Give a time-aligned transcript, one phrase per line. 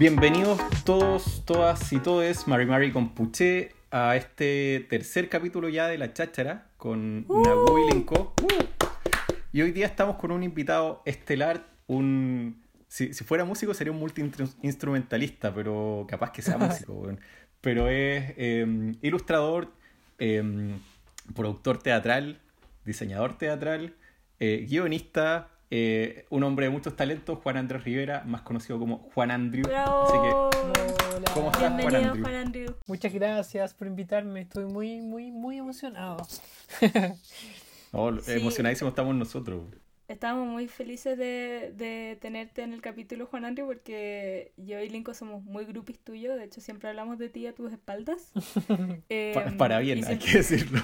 [0.00, 5.98] Bienvenidos todos, todas y todes, Mari Mari con Puché, a este tercer capítulo ya de
[5.98, 8.32] La Cháchara con uh.
[9.52, 12.62] y hoy día estamos con un invitado estelar, un...
[12.88, 17.06] Si, fuera músico sería un multi-instrumentalista, pero capaz que sea músico.
[17.60, 19.70] Pero es em, ilustrador,
[20.18, 20.78] em,
[21.34, 22.40] productor teatral,
[22.86, 23.94] diseñador teatral,
[24.38, 29.30] eh, guionista, eh, un hombre de muchos talentos, Juan Andrés Rivera, más conocido como Juan
[29.30, 29.64] Andrew.
[29.72, 32.74] Así que, ¿cómo estás, Juan Andrew?
[32.86, 36.26] Muchas gracias por invitarme, estoy muy, muy, muy emocionado.
[38.26, 39.62] Emocionadísimo estamos nosotros.
[40.10, 45.14] Estamos muy felices de, de, tenerte en el capítulo, Juan Andrew, porque yo y Linko
[45.14, 46.36] somos muy grupis tuyos.
[46.36, 48.32] De hecho, siempre hablamos de ti a tus espaldas.
[49.08, 50.82] Em, para bien, hay que decirlo.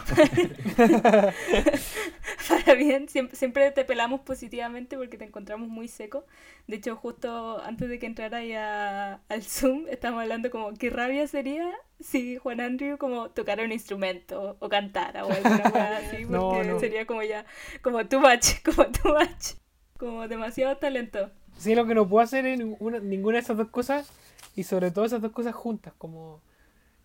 [2.49, 6.25] para bien, siempre, siempre, te pelamos positivamente porque te encontramos muy seco.
[6.69, 11.27] De hecho, justo antes de que entrara ya al Zoom, estábamos hablando como qué rabia
[11.27, 11.69] sería
[12.01, 17.07] si Juan Andrew como tocara un instrumento o cantara o alguna cosa así, porque sería
[17.07, 17.45] como ya,
[17.83, 19.55] como too much, como too much,
[19.99, 21.31] como demasiado talento.
[21.59, 24.11] Sí, lo que no puedo hacer es ninguna de esas dos cosas
[24.55, 26.43] y sobre todo esas dos cosas juntas, como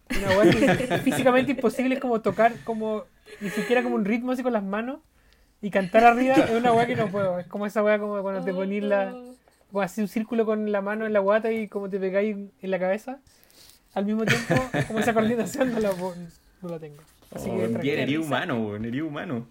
[0.10, 3.06] una weá que es físicamente imposible es como tocar como
[3.40, 5.00] ni siquiera como un ritmo así con las manos
[5.62, 7.40] y cantar arriba es una weá que no puedo.
[7.40, 9.16] Es como esa weá como cuando te ponís la.
[9.70, 12.72] como así un círculo con la mano en la guata y como te pegáis en
[12.72, 13.20] la cabeza
[13.94, 14.56] al mismo tiempo,
[14.88, 15.92] como esa coordinación no la,
[16.62, 17.02] no la tengo.
[17.34, 19.48] Así oh, bien, eres humano, eres humano.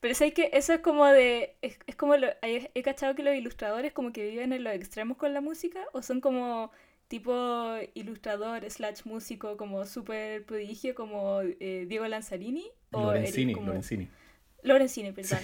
[0.00, 1.56] Pero sé que eso es como de.
[1.60, 2.16] Es, como.
[2.16, 5.80] Lo, he, cachado que los ilustradores como que viven en los extremos con la música,
[5.92, 6.70] o son como
[7.08, 14.08] tipo ilustrador slash músico como súper prodigio como eh, Diego Lanzarini o Lorenzini, como, Lorenzini.
[14.62, 15.40] Lorenzini, perdón.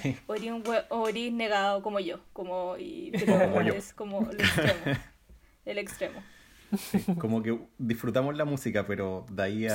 [0.89, 4.99] O, eres negado como yo, como, y, pero es como el extremo.
[5.65, 6.23] El extremo.
[7.19, 9.67] Como que disfrutamos la música, pero de ahí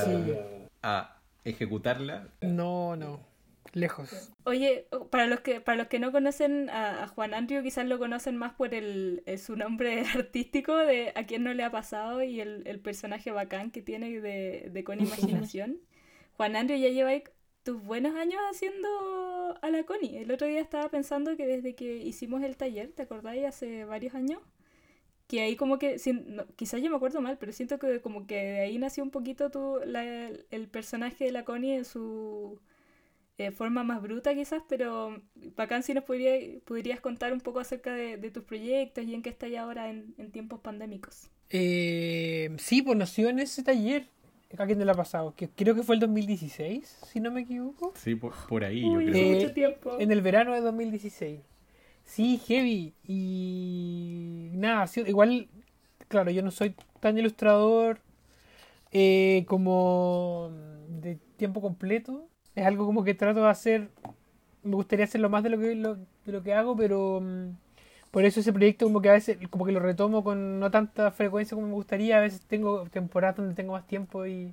[0.81, 2.29] a, ejecutarla.
[2.41, 3.19] No, no.
[3.73, 4.31] Lejos.
[4.43, 8.37] Oye, para los que para los que no conocen a, Juan Andrew, quizás lo conocen
[8.37, 12.79] más por el, su nombre artístico de a quién no le ha pasado y el,
[12.81, 15.79] personaje bacán que tiene de, de con imaginación.
[16.37, 17.11] Juan Andrew ya lleva
[17.63, 18.87] tus buenos años haciendo
[19.61, 20.17] a la Connie.
[20.17, 23.45] El otro día estaba pensando que desde que hicimos el taller, ¿te acordáis?
[23.45, 24.41] Hace varios años,
[25.33, 25.97] que ahí como que,
[26.55, 29.49] quizás yo me acuerdo mal, pero siento que como que de ahí nació un poquito
[29.49, 32.59] tu, el personaje de la Connie en su
[33.39, 35.23] eh, forma más bruta quizás, pero
[35.55, 36.35] bacán si nos podría,
[36.65, 40.59] podrías contar un poco acerca de, tus proyectos y en qué estás ahora en, tiempos
[40.59, 41.31] pandémicos.
[41.49, 44.05] Eh, sí, pues nació en ese taller.
[44.55, 45.33] ¿A quién le ha pasado?
[45.35, 47.91] Que creo que fue el 2016, si no me equivoco.
[47.95, 48.83] Sí, por, ahí.
[48.83, 49.33] yo creo.
[49.33, 49.97] mucho tiempo.
[49.99, 51.39] En el verano de 2016.
[52.05, 52.93] Sí, heavy.
[53.07, 55.47] Y nada, igual,
[56.07, 57.99] claro, yo no soy tan ilustrador
[58.91, 60.51] eh, como
[60.89, 62.27] de tiempo completo.
[62.55, 63.89] Es algo como que trato de hacer,
[64.63, 65.67] me gustaría hacerlo más de lo que,
[66.25, 67.49] de lo que hago, pero mm,
[68.11, 71.11] por eso ese proyecto como que a veces como que lo retomo con no tanta
[71.11, 72.17] frecuencia como me gustaría.
[72.19, 74.51] A veces tengo temporadas donde tengo más tiempo y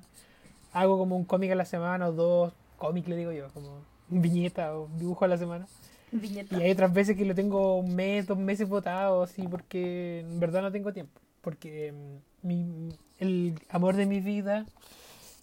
[0.73, 4.75] hago como un cómic a la semana o dos, cómic le digo yo, como viñeta
[4.77, 5.67] o dibujo a la semana.
[6.11, 10.39] Y hay otras veces que lo tengo un mes, dos meses votado, así, porque en
[10.39, 11.21] verdad no tengo tiempo.
[11.41, 14.65] Porque mm, mi, el amor de mi vida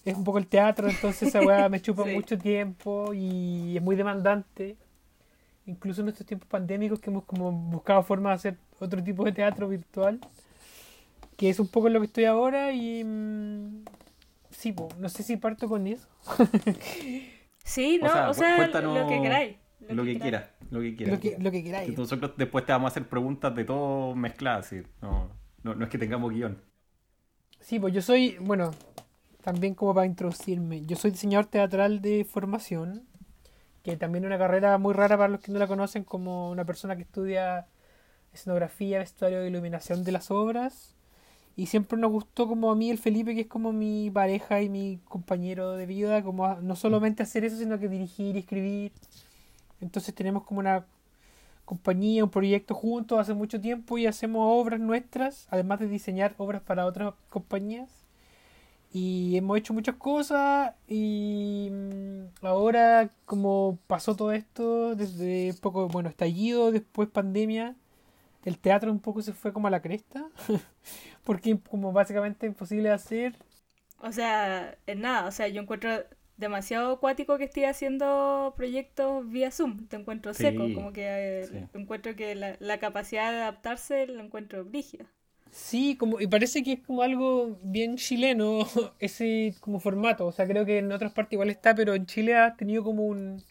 [0.05, 3.97] es un poco el teatro, entonces esa weá me chupa mucho tiempo y es muy
[3.97, 4.77] demandante.
[5.67, 9.33] Incluso en estos tiempos pandémicos que hemos como buscado formas de hacer otro tipo de
[9.33, 10.19] teatro virtual,
[11.37, 13.85] que es un poco lo que estoy ahora y mm,
[14.51, 16.09] sí, no sé si parto con eso.
[17.65, 19.57] sí, no, o sea, lo que queráis.
[19.89, 21.21] Lo, que, quieras, lo que quieras.
[21.39, 21.97] Lo que, queráis.
[21.97, 25.31] Nosotros después te vamos a hacer preguntas de todo mezcladas, no,
[25.63, 26.61] no, es que tengamos guion.
[27.61, 28.73] Sí, pues yo soy, bueno,
[29.43, 33.07] también como para introducirme, yo soy diseñador teatral de formación,
[33.83, 36.65] que también es una carrera muy rara para los que no la conocen, como una
[36.65, 37.67] persona que estudia
[38.33, 40.95] escenografía, vestuario e iluminación de las obras.
[41.57, 44.69] Y siempre nos gustó como a mí el Felipe, que es como mi pareja y
[44.69, 48.93] mi compañero de vida, como no solamente hacer eso, sino que dirigir y escribir.
[49.81, 50.87] Entonces tenemos como una
[51.65, 56.63] compañía, un proyecto juntos hace mucho tiempo y hacemos obras nuestras, además de diseñar obras
[56.63, 57.91] para otras compañías.
[58.93, 66.09] Y hemos hecho muchas cosas y mm, ahora como pasó todo esto desde poco, bueno,
[66.09, 67.77] estallido, después pandemia,
[68.45, 70.27] el teatro un poco se fue como a la cresta,
[71.25, 73.35] porque como básicamente imposible hacer.
[74.01, 75.91] O sea, nada, o sea, yo encuentro
[76.39, 79.87] demasiado acuático que estoy haciendo proyectos vía Zoom.
[79.89, 85.05] Te encuentro seco, como que eh, encuentro que la, capacidad de adaptarse lo encuentro brígida.
[85.51, 88.61] Sí, como, y parece que es como algo bien chileno
[89.01, 90.27] ese como formato.
[90.27, 93.05] O sea, creo que en otras partes igual está, pero en Chile ha tenido como
[93.05, 93.43] un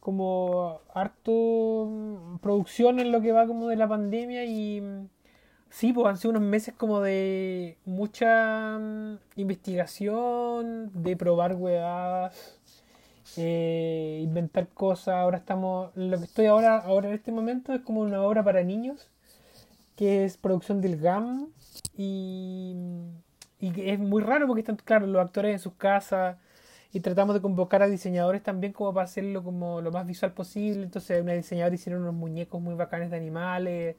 [0.00, 5.08] como harto mm, producción en lo que va como de la pandemia y mm,
[5.70, 12.58] sí, pues han sido unos meses como de mucha mm, investigación, de probar huevadas,
[13.36, 15.14] eh, inventar cosas.
[15.16, 18.62] Ahora estamos, lo que estoy ahora, ahora en este momento es como una obra para
[18.62, 19.10] niños,
[19.96, 21.48] que es producción del GAM
[21.96, 22.74] y,
[23.60, 26.36] y es muy raro porque están, claro, los actores en sus casas
[26.92, 30.84] y tratamos de convocar a diseñadores también como para hacerlo como lo más visual posible.
[30.84, 33.96] Entonces, una diseñadora hicieron unos muñecos muy bacanes de animales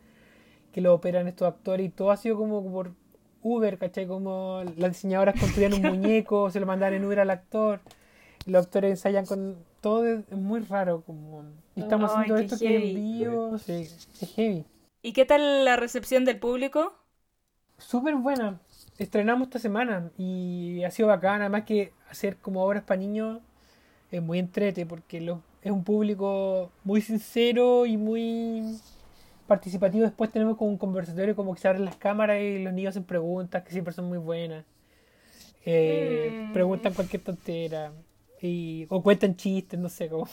[0.73, 2.93] que lo operan estos actores y todo ha sido como por
[3.41, 4.07] Uber, ¿cachai?
[4.07, 7.81] Como las diseñadoras construían un muñeco, se lo mandan en Uber al actor,
[8.45, 11.43] los actores ensayan con todo, es muy raro como
[11.75, 12.89] y estamos Ay, haciendo esto que heavy.
[12.89, 13.73] en vivo, sí,
[14.21, 14.65] es heavy.
[15.01, 16.93] ¿Y qué tal la recepción del público?
[17.77, 18.59] Súper buena.
[18.97, 21.41] Estrenamos esta semana y ha sido bacán.
[21.41, 23.39] Además que hacer como obras para niños
[24.11, 28.79] es muy entrete porque lo- es un público muy sincero y muy
[29.49, 30.05] participativo.
[30.05, 33.03] Después tenemos como un conversatorio como que se abren las cámaras y los niños hacen
[33.03, 34.63] preguntas que siempre son muy buenas.
[35.65, 36.53] Eh, Mm.
[36.53, 37.91] Preguntan cualquier tontera.
[38.41, 40.27] Y, o cuentan chistes, no sé cómo.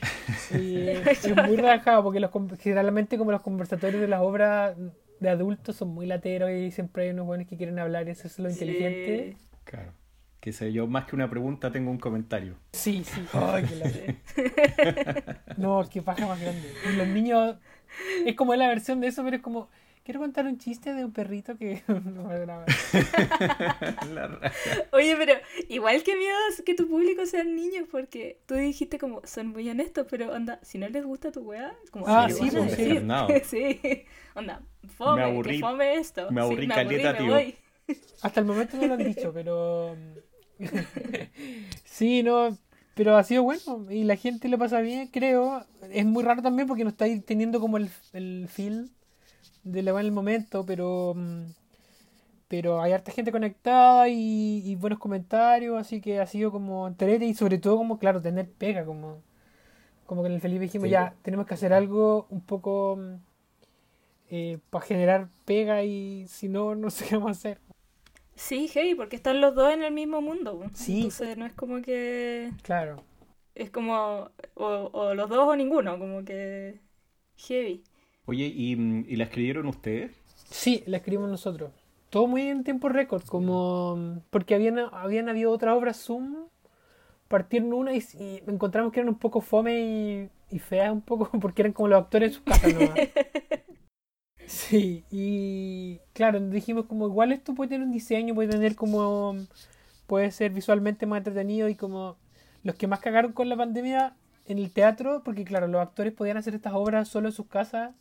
[0.52, 4.76] Y es muy relajado porque los, con- generalmente como los conversatorios de las obras
[5.20, 8.26] de adultos son muy lateros y siempre hay unos buenos que quieren hablar y eso
[8.26, 9.36] es lo inteligente.
[9.64, 9.92] Claro.
[10.40, 12.56] Que sé yo, más que una pregunta, tengo un comentario.
[12.72, 13.24] Sí, sí.
[13.32, 14.16] Ay, qué.
[15.56, 16.70] No, qué paja más grande.
[16.92, 17.56] Y los niños,
[18.24, 19.68] es como la versión de eso, pero es como,
[20.04, 22.64] quiero contar un chiste de un perrito que no me graba.
[24.92, 25.34] Oye, pero
[25.68, 29.68] igual que miedo es que tu público sean niños, porque tú dijiste como, son muy
[29.68, 32.58] honestos, pero onda, si no les gusta tu weá, como, Ah, ¿qué sí, van a
[32.60, 32.86] pues, decir?
[32.88, 33.28] descarnado.
[33.44, 33.80] sí,
[34.34, 34.62] onda,
[34.96, 36.30] fome, Me aburrí- que fome esto.
[36.30, 37.36] me Sí, aburrí me caleta, me tío.
[38.22, 39.96] Hasta el momento no lo han dicho, pero...
[41.84, 42.56] sí, no,
[42.96, 45.64] pero ha sido bueno y la gente lo pasa bien, creo.
[45.92, 48.90] Es muy raro también porque no estáis teniendo como el, el feel
[49.64, 51.14] de la en el momento, pero...
[51.16, 51.44] mm,
[52.48, 57.24] Pero hay harta gente conectada y, y buenos comentarios, así que ha sido como entrete
[57.26, 59.22] y sobre todo como, claro, tener pega, como,
[60.06, 60.90] como que en el Felipe dijimos, Sí.
[60.90, 62.98] ya, tenemos que hacer algo un poco
[64.70, 67.60] para generar pega y si no, no sé qué vamos a hacer.
[68.36, 70.62] Sí, hey, porque están los dos en el mismo mundo.
[70.74, 70.96] Sí.
[70.96, 72.50] Entonces no es como que...
[72.62, 73.02] Claro.
[73.54, 76.78] Es como o, o los dos o ninguno, como que
[77.36, 77.82] heavy.
[78.26, 80.12] Oye, ¿y, mm, ¿y la escribieron ustedes?
[80.50, 81.72] Sí, la escribimos nosotros.
[82.10, 86.48] Todo muy en tiempo récord, como porque habían, habían habido otras obras Zoom,
[87.28, 91.30] partieron una y, y encontramos que eran un poco fome y, y feas un poco,
[91.40, 93.00] porque eran como los actores en sus casas nomás.
[94.46, 99.34] Sí, y claro, dijimos como igual esto puede tener un diseño, puede tener como,
[100.06, 102.16] puede ser visualmente más entretenido y como
[102.62, 104.14] los que más cagaron con la pandemia
[104.46, 107.92] en el teatro, porque claro, los actores podían hacer estas obras solo en sus casas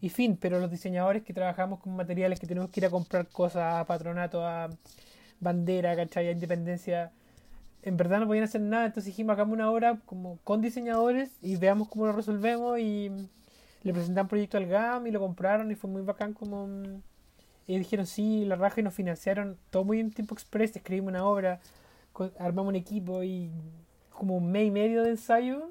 [0.00, 3.28] y fin, pero los diseñadores que trabajamos con materiales que tenemos que ir a comprar
[3.28, 4.70] cosas a patronato, a
[5.40, 6.28] bandera, ¿cachai?
[6.28, 7.12] A independencia,
[7.82, 11.56] en verdad no podían hacer nada, entonces dijimos hagamos una obra como con diseñadores y
[11.56, 13.10] veamos cómo lo resolvemos y
[13.82, 17.02] le presentaron proyecto al GAM y lo compraron y fue muy bacán como mm,
[17.66, 21.24] y dijeron sí, la raja y nos financiaron todo muy en tiempo express, escribimos una
[21.24, 21.60] obra,
[22.38, 23.50] armamos un equipo y
[24.10, 25.68] como un mes y medio de ensayo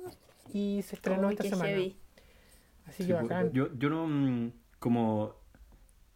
[0.54, 1.70] y se estrenó Uy, esta semana.
[1.70, 1.96] heavy.
[2.88, 3.52] Así Sí, que pues, bacán.
[3.54, 5.36] Yo, yo no, mm, como,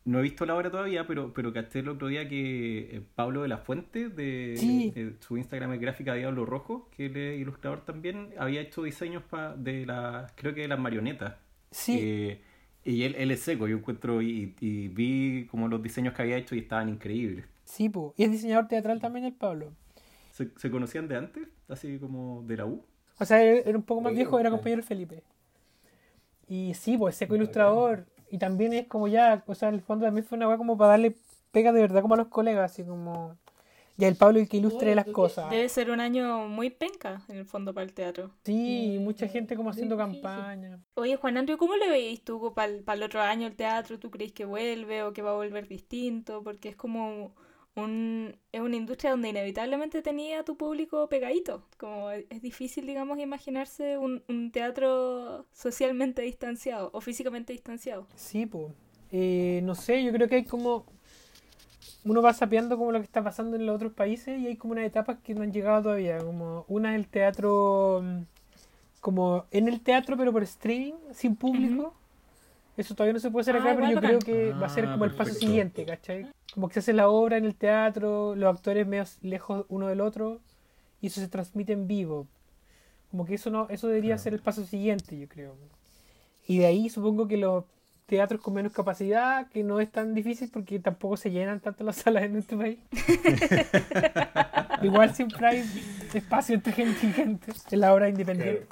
[0.06, 3.44] no he visto la obra todavía, pero, pero caché el otro día que eh, Pablo
[3.44, 4.92] de la Fuente, de, Sí.
[4.92, 9.24] de su Instagram es gráfica Diablo Rojo, que él es ilustrador también, había hecho diseños
[9.24, 11.36] pa- de las, creo que de las marionetas.
[11.76, 12.42] Sí, Eh,
[12.84, 16.38] y él, él es seco, yo encuentro, y, y vi como los diseños que había
[16.38, 17.46] hecho y estaban increíbles.
[17.66, 18.14] sí, po.
[18.18, 19.74] y es diseñador teatral también el Pablo.
[20.32, 21.48] ¿Se, se conocían de antes?
[21.68, 22.86] Así como de la U.
[23.20, 25.24] O sea, él era un poco más Oye, viejo, era compañero del Felipe.
[26.48, 28.06] Y sí, pues seco ilustrador.
[28.30, 30.78] Y también es como ya, o sea, en el fondo también fue una weá como
[30.78, 31.16] para darle
[31.52, 33.38] pega de verdad como a los colegas, así como.
[33.98, 35.50] Ya el Pablo el que ilustre las cosas.
[35.50, 38.32] Debe ser un año muy penca, en el fondo, para el teatro.
[38.44, 40.84] Sí, y mucha gente como haciendo campaña.
[40.96, 43.98] Oye, Juan Andrew, ¿cómo le veis tú para el, otro año el teatro?
[43.98, 46.44] ¿Tú crees que vuelve o que va a volver distinto?
[46.44, 47.34] Porque es como
[47.76, 51.64] un, es una industria donde inevitablemente tenía a tu público pegadito.
[51.78, 58.08] Como es es difícil, digamos, imaginarse un, un teatro socialmente distanciado o físicamente distanciado.
[58.16, 58.74] Sí, pues.
[59.64, 60.86] no sé, yo creo que hay como.
[62.06, 64.74] Uno va sapeando como lo que está pasando en los otros países y hay como
[64.74, 66.20] unas etapas que no han llegado todavía.
[66.20, 68.02] Como una es el teatro.
[68.04, 68.22] mm,
[69.02, 71.94] Como en el teatro, pero por streaming, sin público.
[72.78, 74.86] Eso todavía no se puede hacer Ah, acá, pero yo creo que va a ser
[74.86, 75.46] Ah, como el paso perfecto.
[75.48, 76.28] siguiente, ¿cachai?
[76.54, 80.02] Como que se hace la obra en el teatro, los actores medio lejos uno del
[80.02, 80.40] otro,
[81.02, 82.28] y eso se transmite en vivo.
[83.12, 84.24] Como que eso no, eso debería Claro.
[84.24, 85.56] ser el paso siguiente, yo creo.
[86.48, 87.64] Y de ahí supongo que los
[88.06, 91.98] teatros con menos capacidad, que no es tan difícil porque tampoco se llenan tanto las
[91.98, 92.80] salas en este país.
[94.82, 95.64] Igual siempre hay
[96.14, 98.68] espacio entre gente y gente en la obra independiente.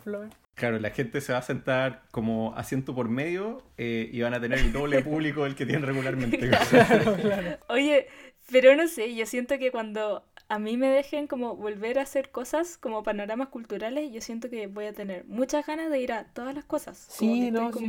[0.56, 4.40] Claro, la gente se va a sentar como asiento por medio eh, y van a
[4.40, 6.38] tener el doble público del que tienen regularmente.
[6.70, 7.58] Claro, claro.
[7.70, 8.08] Oye,
[8.52, 12.30] pero no sé, yo siento que cuando a mí me dejen como volver a hacer
[12.30, 16.26] cosas como panoramas culturales, yo siento que voy a tener muchas ganas de ir a
[16.26, 17.08] todas las cosas.
[17.18, 17.88] Como Sí, no, sí.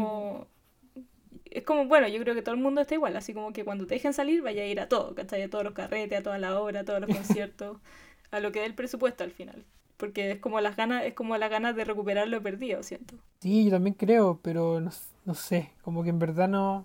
[1.46, 3.86] Es como, bueno, yo creo que todo el mundo está igual, así como que cuando
[3.86, 5.42] te dejen salir vaya a ir a todo, ¿cachai?
[5.42, 7.78] A todos los carretes, a toda la obra, a todos los conciertos,
[8.30, 9.64] a lo que dé el presupuesto al final.
[9.96, 13.14] Porque es como las ganas, es como las ganas de recuperar lo perdido, siento.
[13.40, 14.90] Sí, yo también creo, pero no,
[15.24, 16.84] no sé, como que en verdad no,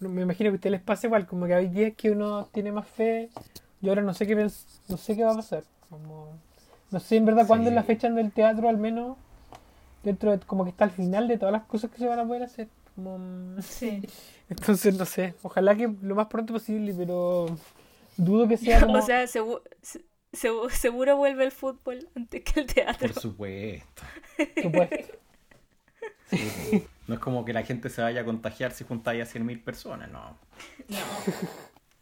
[0.00, 2.46] no- me imagino que a ustedes les pasa igual, como que hay días que uno
[2.52, 3.28] tiene más fe,
[3.82, 6.38] yo ahora no sé qué no sé qué va a pasar, como
[6.90, 7.88] no sé en verdad cuándo es la Sí.
[7.88, 9.16] fecha del teatro al menos
[10.02, 12.26] dentro de como que está al final de todas las cosas que se van a
[12.26, 14.02] poder hacer, como Sí.
[14.48, 17.46] entonces no sé, ojalá que lo más pronto posible, pero
[18.16, 22.60] dudo que sea como O sea, segu- se- segu- seguro vuelve el fútbol antes que
[22.60, 23.08] el teatro.
[23.12, 24.02] Por supuesto.
[24.60, 25.14] supuesto.
[26.28, 26.82] Sí, pues.
[27.06, 30.10] no es como que la gente se vaya a contagiar si juntáis a 100.000 personas,
[30.10, 30.36] no.
[30.88, 30.96] No.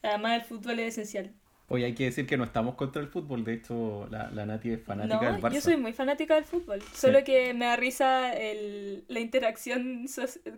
[0.03, 1.35] Además, el fútbol es esencial.
[1.67, 4.73] Hoy hay que decir que no estamos contra el fútbol, de hecho la, la Nati
[4.73, 5.55] es fanática No, del Barça.
[5.55, 6.83] yo soy muy fanática del fútbol.
[6.93, 10.05] Solo que me da risa el, la interacción,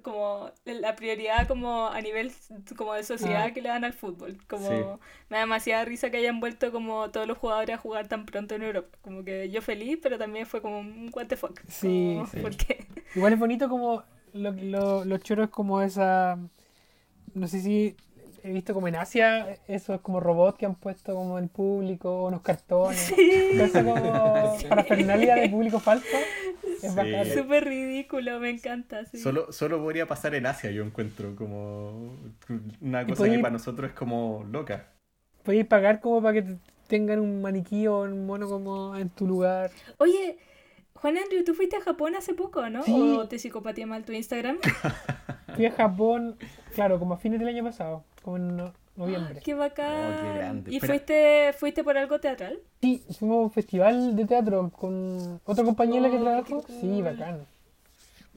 [0.03, 2.33] como la prioridad como a nivel
[2.77, 3.53] como de sociedad Ah.
[3.53, 4.37] que le dan al fútbol.
[4.49, 4.75] Como Sí.
[5.29, 8.57] me da demasiada risa que hayan vuelto como todos los jugadores a jugar tan pronto
[8.57, 8.99] en Europa.
[9.03, 11.61] Como que yo feliz, pero también fue como un what the fuck.
[11.69, 12.41] Sí, Como, sí.
[12.41, 12.85] ¿Por qué?
[13.15, 16.37] Igual es bonito como lo, lo, lo choro es como esa
[17.35, 17.97] no sé si
[18.47, 22.43] he visto como en Asia esos como robots que han puesto como en público unos
[22.43, 26.07] cartones esa como parafernalia de público falso
[26.83, 27.31] es Sí.
[27.39, 29.05] Súper ridículo, me encanta.
[29.07, 29.19] sí.
[29.19, 32.15] Solo, solo podría pasar en Asia, yo encuentro, como
[32.81, 34.87] una cosa que para nosotros es como loca.
[35.43, 39.27] podéis pagar como para que te- tengan un maniquí o un mono como en tu
[39.27, 40.39] lugar Oye,
[40.95, 42.83] Juan Andrew, ¿tú fuiste a Japón hace poco, no?
[42.85, 42.93] Sí.
[43.19, 44.59] ¿O te psicopatía mal tu Instagram?
[45.57, 46.37] fui a Japón
[46.75, 50.13] claro como a fines del año pasado como en no- noviembre ¡Qué bacán!
[50.15, 50.71] Oh, qué grande.
[50.73, 50.93] ¿Y Espera.
[50.95, 52.59] fuiste, fuiste por algo teatral?
[52.83, 57.03] sí fuimos a un festival de teatro con otra compañera que Oh, qué sí cool.
[57.05, 57.47] bacán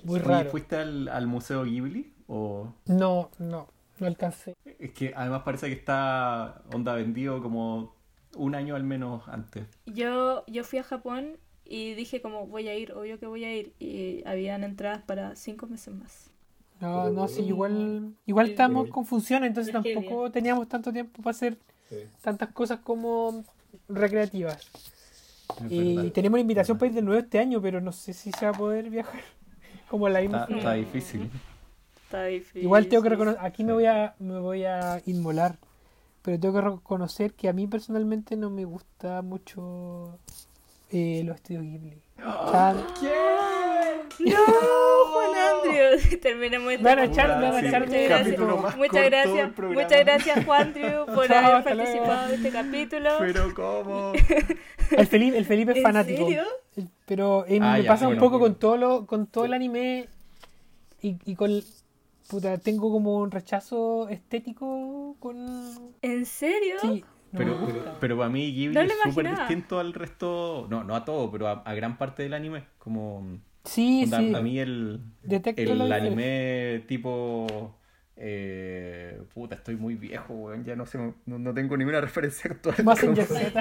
[0.04, 2.14] muy Oye, raro ¿fuiste al, al Museo Ghibli?
[2.28, 2.72] O...
[2.86, 3.68] No, no,
[4.00, 4.54] no alcancé.
[4.80, 7.94] Es que además parece que está onda vendido como
[8.38, 9.66] un año al menos antes.
[9.88, 13.54] Yo, yo fui a Japón y dije como voy a ir, obvio que voy a
[13.56, 13.74] ir.
[13.80, 16.30] Y habían entradas para cinco meses más.
[16.80, 21.32] No, no, sí, igual, igual estamos con funciones, entonces Qué tampoco teníamos tanto tiempo para
[21.32, 21.58] hacer
[22.22, 23.44] tantas cosas como
[23.88, 24.70] recreativas.
[25.66, 26.12] Es Y verdad.
[26.14, 28.52] tenemos una invitación para ir de nuevo este año, pero no sé si se va
[28.52, 29.22] a poder viajar.
[29.90, 30.44] Como la misma.
[30.44, 31.30] Está, está difícil.
[32.06, 32.64] Está difícil.
[32.64, 35.58] Igual tengo que reconocer, aquí me voy a me voy a inmolar,
[36.22, 40.20] pero tengo que reconocer que a mí personalmente no me gusta mucho
[40.92, 42.02] eh, los estudios Ghibli.
[42.52, 42.78] Chan-
[44.20, 44.36] ¡No,
[46.22, 48.40] Terminemos este Me van a echar, van echar gracias.
[48.78, 53.10] Muchas gracias, muchas gracias Juan Andrew por Chao, haber participado de este capítulo.
[53.20, 54.14] Pero ¿cómo?
[54.98, 56.26] El Felipe, el Felipe es ¿En fanático.
[56.26, 56.44] serio?
[57.06, 58.54] Pero eh, Ah, me ya, pasa un poco bueno.
[58.56, 60.08] con todo lo, con todo el anime
[61.02, 61.62] y, y con
[62.28, 66.76] puta, tengo como un rechazo estético con ¿En serio?
[66.82, 70.84] sí, no me Pero, pero para mí Ghibli No es súper distinto al resto, no,
[70.84, 72.64] no a todo, pero a, a gran parte del anime.
[72.80, 74.36] Como sí, onda, sí.
[74.36, 75.00] a mí el,
[75.56, 77.76] el anime tipo
[78.22, 82.76] eh, puta, estoy muy viejo, weón, ya no sé, no, no tengo ninguna referencia actual.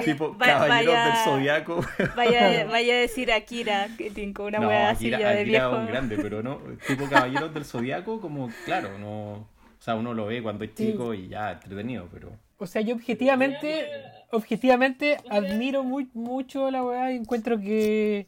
[0.05, 1.81] Tipo Va- Caballeros vaya- del Zodiaco.
[2.17, 5.59] Vaya, vaya a decir Akira, que tiene como una no, así Akira, ya de Akira
[5.59, 5.77] es viejo.
[5.79, 9.47] un grande, pero no, tipo Caballeros del Zodiaco, como claro, no, o
[9.81, 10.89] sea, uno lo ve cuando es Sí.
[10.93, 13.87] chico y ya entretenido, pero O sea, yo objetivamente,
[14.33, 18.27] objetivamente admiro muy, mucho la weá y encuentro que,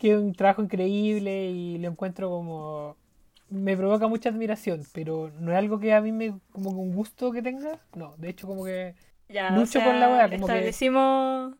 [0.00, 2.96] que es un trabajo increíble y lo encuentro como...
[3.50, 6.40] Me provoca mucha admiración, pero no es algo que a mí me...
[6.52, 7.80] como que un gusto que tenga.
[7.94, 8.96] No, de hecho como que...
[9.28, 11.54] Ya, Lucho o sea, con la wea, como que- establecimos,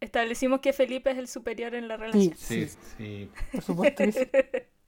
[0.00, 2.36] establecimos que Felipe es el superior en la relación.
[2.36, 3.30] Sí, sí, sí, sí.
[3.52, 4.30] por supuesto que sí.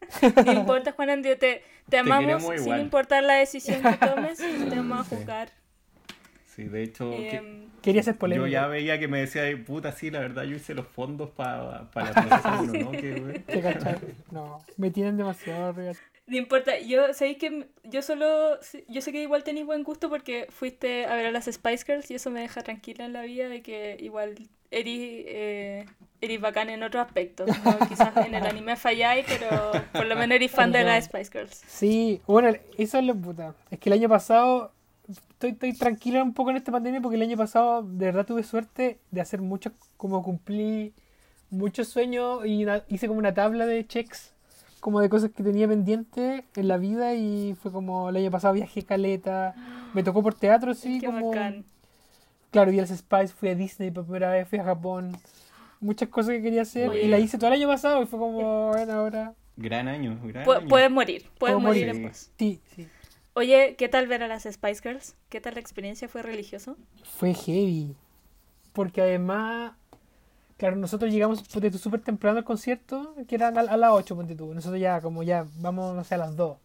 [0.44, 2.80] No importa, Juan Andrés, te, te amamos sin igual.
[2.80, 5.16] importar la decisión que tomes, te vamos a Sí.
[5.16, 5.50] juzgar.
[6.62, 8.46] Sí, de hecho, que- Em, Quería ser polémico.
[8.46, 11.30] yo ya veía que me decía, "Ay, puta, sí, la verdad, yo hice los fondos
[11.30, 12.92] para la PlayStation 1, ¿no?
[12.92, 13.60] ¿Te
[13.96, 13.96] cachai?
[14.30, 15.92] No, me tienen demasiado arriba.
[16.28, 20.46] No importa, yo sé que yo solo, yo sé que igual tenéis buen gusto porque
[20.50, 23.48] fuiste a ver a las Spice Girls y eso me deja tranquila en la vida
[23.48, 24.36] de que igual
[24.70, 25.84] eres, eh,
[26.20, 27.48] eres bacán en otros aspectos.
[27.48, 27.54] ¿no?
[27.88, 31.60] Quizás en el anime falláis, pero por lo menos eres fan de las Spice Girls.
[31.66, 33.56] Sí, bueno, eso es lo puta.
[33.72, 34.72] Es que el año pasado
[35.46, 38.42] estoy, estoy tranquila un poco en esta pandemia porque el año pasado de verdad tuve
[38.42, 40.92] suerte de hacer muchos, como cumplí
[41.50, 44.32] muchos sueños y una- hice como una tabla de checks
[44.80, 48.54] como de cosas que tenía pendientes en la vida y fue como el año pasado
[48.54, 49.54] viajé caleta,
[49.94, 51.28] me tocó por teatro, sí, Qué como...
[51.30, 51.64] bacán.
[52.50, 55.16] Claro, vi a Spice, fui a Disney por primera vez, fui a Japón,
[55.80, 57.02] muchas cosas que quería hacer Oye.
[57.04, 59.34] y la hice todo el año pasado y fue como, bueno, ahora...
[59.56, 60.68] Gran año, gran Pu- año.
[60.68, 62.02] puedes morir, puedes Puedo morir morir.
[62.02, 62.30] después.
[62.38, 62.88] Sí, sí.
[63.34, 65.16] Oye, ¿qué tal ver a las Spice Girls?
[65.28, 66.08] ¿Qué tal la experiencia?
[66.08, 66.76] ¿Fue religioso?
[67.02, 67.96] Fue heavy.
[68.72, 69.74] Porque además,
[70.58, 71.40] claro, nosotros llegamos
[71.80, 74.54] súper temprano al concierto, que era a, a las 8, ponte tú.
[74.54, 76.58] Nosotros ya, como ya, vamos, no sé, a las 2.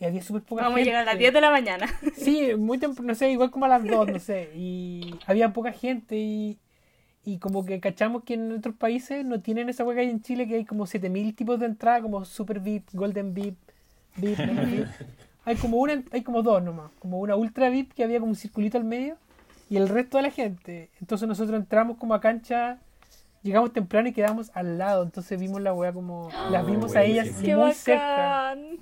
[0.00, 0.84] Y había súper poca Vamos a gente.
[0.84, 1.86] llegar a las 10 de la mañana.
[2.14, 4.50] Sí, muy temprano, no sé, igual como a las 2, no sé.
[4.54, 6.58] Y había poca gente y,
[7.24, 10.48] y como que cachamos que en otros países no tienen esa que hay en Chile,
[10.48, 13.58] que hay como 7000 tipos de entrada, como Super VIP, Golden VIP,
[14.16, 14.88] VIP, VIP.
[15.46, 18.36] Hay como una, hay como dos nomás, como una Ultra VIP que había como un
[18.36, 19.16] circulito al medio
[19.70, 20.90] y el resto de la gente.
[21.00, 22.80] Entonces nosotros entramos como a cancha,
[23.44, 27.26] llegamos temprano y quedamos al lado, entonces vimos la weá como, las vimos a ellas
[27.26, 27.46] buenísimo.
[27.46, 28.16] ¡Qué muy cerca.
[28.16, 28.78] bacán!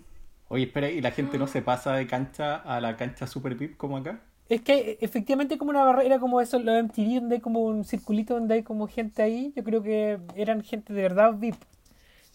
[0.48, 3.76] Oye, espera, ¿y la gente no se pasa de cancha a la cancha Super VIP
[3.76, 4.20] como acá?
[4.48, 7.84] Es que efectivamente como una barrera como eso, lo de MTV, donde hay como un
[7.84, 11.56] circulito donde hay como gente ahí, yo creo que eran gente de verdad VIP.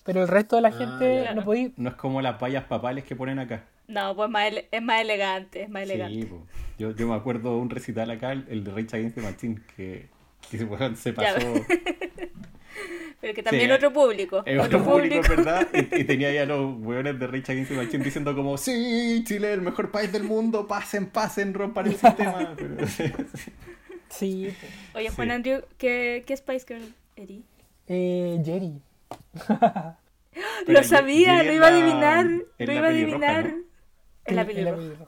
[0.06, 1.34] Pero el resto de la gente ya.
[1.34, 1.72] no podía...
[1.78, 3.64] No es como las vallas papales que ponen acá.
[3.90, 6.22] No, pues más es más elegante, es más elegante.
[6.22, 6.46] Sí, po.
[6.78, 10.08] yo, yo me acuerdo de un recital acá, el, de Rage Against the Machine, que,
[10.50, 11.34] que weón, se Ya.
[11.34, 11.54] pasó.
[13.22, 14.44] Pero que también Sí, otro público.
[14.46, 15.68] Es otro público, ¿verdad?
[15.74, 19.50] Y, y tenía ya los weones de Rage Against the Machine diciendo como, sí, Chile
[19.50, 22.54] es el mejor país del mundo, pasen, pasen, rompan el sistema.
[22.58, 23.52] Pero, sí, sí.
[24.10, 24.50] Sí.
[24.94, 25.16] Oye, Sí.
[25.16, 27.42] Juan Andrew, ¿qué, qué Spice Girl eres?
[27.88, 28.80] Eh, Jerry.
[29.48, 32.26] Pero lo sabía, lo iba a adivinar.
[32.58, 33.50] Lo iba a adivinar.
[33.50, 33.69] ¿no?
[34.30, 35.06] Es la Sí, pelirroja.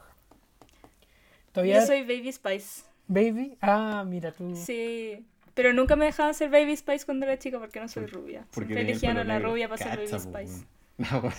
[1.52, 1.80] Todavía...
[1.80, 2.84] Yo soy Baby Spice.
[3.08, 3.58] Baby.
[3.62, 4.56] Ah, mira tú.
[4.56, 5.26] Sí.
[5.54, 8.48] Pero nunca me dejaban ser Baby Spice cuando era chica porque no soy rubia.
[8.54, 9.50] Porque Siempre elegían a la negro.
[9.52, 10.66] rubia para ser Cacha, Baby po, Spice.
[10.98, 11.34] No, weón.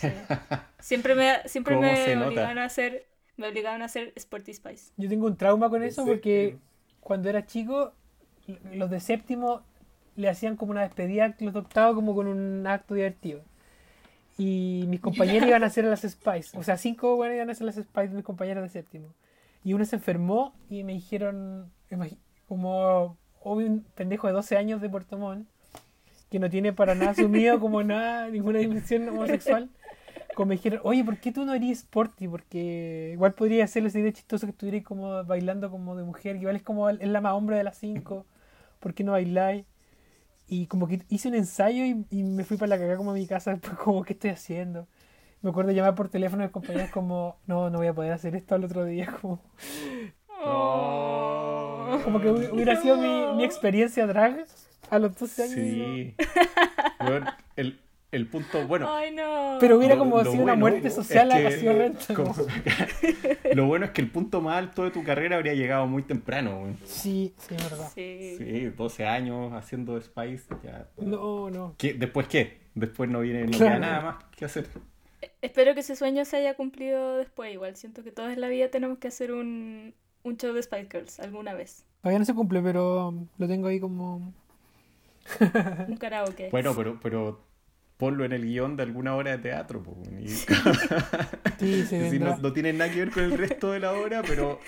[0.80, 4.92] Siempre me, siempre ¿Cómo me obligaban a hacer, me obligaban a hacer Sporty Spice.
[4.96, 6.58] Yo tengo un trauma con ¿En eso porque
[7.00, 7.92] cuando era chico,
[8.72, 9.62] los de séptimo
[10.16, 13.44] le hacían como una despedida a los de octavo como con un acto divertido.
[14.38, 16.56] Y mis compañeros iban a hacer las Spice.
[16.58, 19.14] O sea, cinco bueno, iban a hacer las Spice de mis compañeros de séptimo.
[19.64, 21.70] Y uno se enfermó y me dijeron,
[22.48, 25.46] como obvio un pendejo de 12 años de Puerto Montt,
[26.30, 29.68] que no tiene para nada asumido como nada, ninguna dimensión homosexual,
[30.34, 32.26] como me dijeron, oye, ¿por qué tú no eres sporty?
[32.26, 36.40] Porque igual podría hacerle esa idea chistoso que estuvierais como bailando como de mujer, que
[36.42, 38.26] igual es como es la más hombre de las cinco,
[38.80, 39.64] ¿por qué no bailáis?
[40.54, 43.14] Y como que hice un ensayo y, y me fui para la cagada como a
[43.14, 44.86] mi casa, después como, ¿qué estoy haciendo?
[45.40, 48.12] Me acuerdo de llamar por teléfono a mis compañeros como, no, no voy a poder
[48.12, 49.40] hacer esto al otro día, como,
[50.44, 51.98] Oh.
[52.04, 54.44] como que hubi- hubiera sido mi, mi experiencia drag
[54.90, 55.54] a los 12 años.
[55.54, 56.14] Sí.
[57.00, 57.24] Weón,
[57.56, 57.80] el,
[58.12, 59.56] el punto, bueno, Ay, no.
[59.58, 62.14] Pero hubiera como lo sido una bueno muerte es social que- ha sido renta.
[62.14, 62.34] como-
[63.54, 66.60] lo bueno es que el punto más alto de tu carrera habría llegado muy temprano.
[66.60, 66.76] weón.
[66.84, 67.90] Sí, sí, es verdad.
[67.94, 68.34] Sí.
[68.38, 70.44] Sí, 12 años haciendo Spice.
[70.62, 70.86] Ya.
[70.98, 71.74] No, no.
[71.78, 72.60] ¿Qué- ¿Después qué?
[72.74, 73.80] Después no viene no Claro.
[73.80, 74.66] nada más que hacer.
[75.40, 77.52] Espero que ese sueño se haya cumplido después.
[77.52, 80.88] Igual siento que todos en la vida tenemos que hacer un, un show de Spice
[80.90, 81.84] Girls alguna vez.
[82.02, 84.32] Todavía no se cumple, pero lo tengo ahí como...
[85.88, 86.48] Un karaoke.
[86.50, 87.40] Bueno, pero, pero
[88.02, 89.80] ponlo en el guion de alguna obra de teatro.
[89.80, 94.22] po, y- Sí, no, no tiene nada que ver con el resto de la obra,
[94.26, 94.58] pero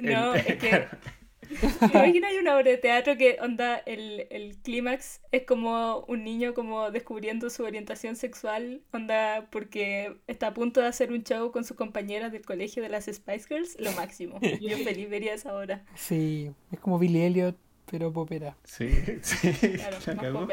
[0.00, 0.86] No, el- es que.
[1.82, 6.52] Imagina hay una obra de teatro que onda el, el clímax es como un niño
[6.54, 11.64] como descubriendo su orientación sexual, onda porque está a punto de hacer un show con
[11.64, 14.40] sus compañeras del colegio de las Spice Girls, lo máximo.
[14.60, 15.84] Yo feliz vería esa obra.
[15.94, 17.56] Sí, es como Billy Elliot,
[17.88, 18.56] pero popera.
[18.64, 18.88] sí,
[19.22, 20.48] sí, Claro, la más cagó.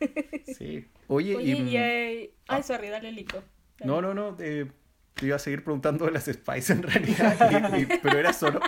[0.44, 0.86] Sí.
[1.06, 2.34] Oye, Oye, y, y hay...
[2.46, 3.42] Ay, sorry, dale lico.
[3.78, 3.86] Dale.
[3.86, 4.36] No, no, no.
[4.40, 4.70] eh,
[5.14, 7.38] te iba a seguir preguntando de las Spice en realidad.
[7.76, 8.60] y- y- pero era solo.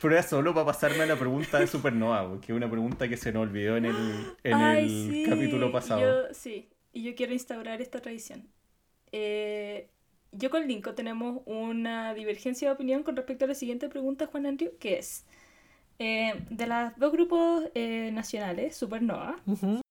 [0.00, 3.16] Pero era solo para pasarme a la pregunta de Supernova, porque es una pregunta que
[3.16, 6.00] se nos olvidó en el, en Ay, el sí, capítulo pasado.
[6.28, 8.48] Yo, sí, y yo quiero instaurar esta tradición.
[9.12, 9.90] Eh,
[10.32, 14.46] yo con Linko tenemos una divergencia de opinión con respecto a la siguiente pregunta, Juan
[14.46, 15.26] Andrew, que es,
[16.02, 19.36] eh, de los dos grupos eh, nacionales, Supernova,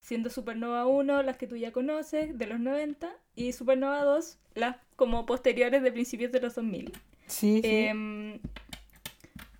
[0.01, 4.77] siendo Supernova 1 las que tú ya conoces, de los 90, y Supernova 2, las
[4.95, 6.93] como posteriores de principios de los 2000.
[7.27, 7.61] Sí, sí.
[7.63, 8.39] Em,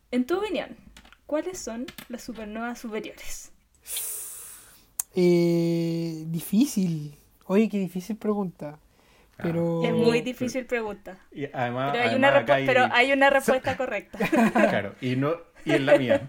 [0.10, 0.76] en tu opinión,
[1.28, 3.52] ¿cuáles son las supernovas superiores?
[5.14, 7.14] Eh, difícil.
[7.46, 8.80] Oye, qué difícil pregunta.
[9.42, 9.84] Pero...
[9.84, 11.18] Es muy difícil pregunta.
[11.32, 14.18] Y además, Pero hay, además una, acá respu- pero hay una respuesta correcta.
[14.54, 15.34] Claro, y, no,
[15.66, 16.22] y es la mía.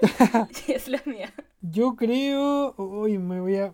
[0.68, 1.32] y es la mía.
[1.60, 2.74] Yo creo.
[2.76, 3.66] Uy, me voy a.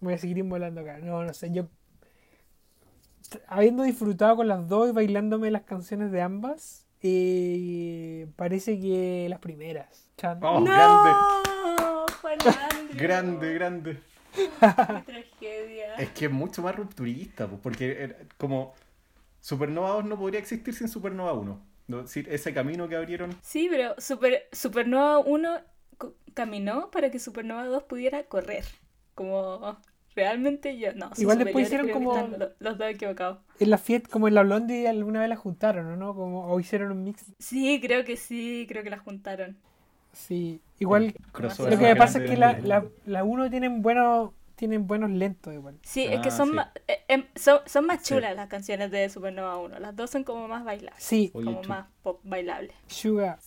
[0.00, 0.98] Me voy a seguir involando acá.
[0.98, 1.50] No, no sé.
[1.52, 1.68] Yo.
[3.48, 9.40] Habiendo disfrutado con las dos y bailándome las canciones de ambas, eh, parece que las
[9.40, 10.08] primeras.
[10.16, 10.38] Chan.
[10.42, 12.06] Oh, ¡No!
[12.20, 12.38] Juan
[12.70, 12.96] Andrew.
[12.96, 14.00] grande, grande.
[14.34, 14.48] Qué
[15.06, 15.73] tragedia.
[15.98, 18.74] Es que es mucho más rupturista, pues, porque era como
[19.40, 21.60] Supernova 2 no podría existir sin Supernova 1.
[21.86, 21.98] ¿no?
[21.98, 23.36] Es decir, ese camino que abrieron.
[23.42, 25.58] Sí, pero Super, Supernova 1
[25.98, 28.64] co- caminó para que Supernova 2 pudiera correr.
[29.14, 29.78] Como
[30.16, 30.94] realmente yo.
[30.94, 32.28] No, Igual después hicieron como-
[32.58, 33.38] los dos equivocados.
[33.60, 36.14] En la fiesta, como en la Blondie, alguna vez la juntaron, ¿o ¿no?
[36.14, 37.24] Como, o hicieron un mix.
[37.38, 39.58] Sí, creo que sí, creo que las juntaron.
[40.12, 40.60] Sí.
[40.78, 41.14] Igual.
[41.38, 45.52] Lo que me pasa es que la, la, la uno tienen buenos, tienen buenos lentos
[45.52, 45.78] igual.
[45.82, 46.54] Sí, es que Ah, son, sí.
[46.54, 48.14] más, eh, em, son, son más Sí.
[48.14, 49.78] chulas las canciones de Supernova 1.
[49.78, 51.02] Las dos son como más bailables.
[51.02, 52.20] Sí, Oye, como más pop.
[52.88, 53.08] Sí.
[53.08, 53.38] Sugar,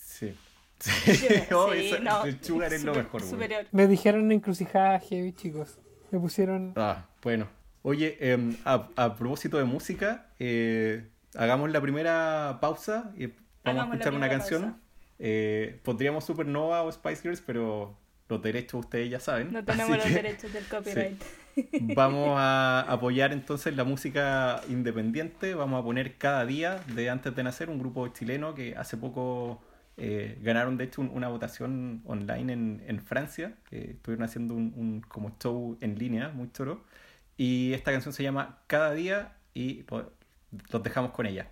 [1.53, 3.65] Oh, sí, no, el Sugar es lo mejor, superior.
[3.71, 5.79] Me dijeron una encrucijada heavy, chicos.
[6.11, 6.73] Me pusieron.
[6.75, 7.47] Ah, bueno.
[7.81, 13.91] Oye, em, a, a propósito de música, eh, hagamos la primera pausa y vamos Hagamos
[13.91, 14.81] a escuchar una canción.
[15.19, 17.97] Eh, pondríamos Supernova o Spice Girls, pero
[18.29, 19.51] los derechos ustedes ya saben.
[19.53, 21.21] No tenemos los que derechos del copyright.
[21.95, 25.55] Vamos a apoyar entonces la música independiente.
[25.55, 29.61] Vamos a poner cada día de Antes de Nacer, un grupo chileno que hace poco
[29.97, 33.55] eh, ganaron de hecho un- una votación online en, en Francia.
[33.69, 36.83] que estuvieron haciendo un, un como show en línea, muy choro.
[37.37, 40.11] Y esta canción se llama Cada día y lo-
[40.71, 41.49] los dejamos con ella.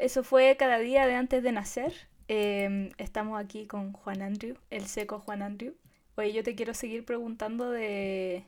[0.00, 1.92] Eso fue cada día de antes de nacer.
[2.28, 5.74] Eh, estamos aquí con Juan Andrew, el seco Juan Andrew.
[6.16, 8.44] Oye, yo te quiero seguir preguntando de,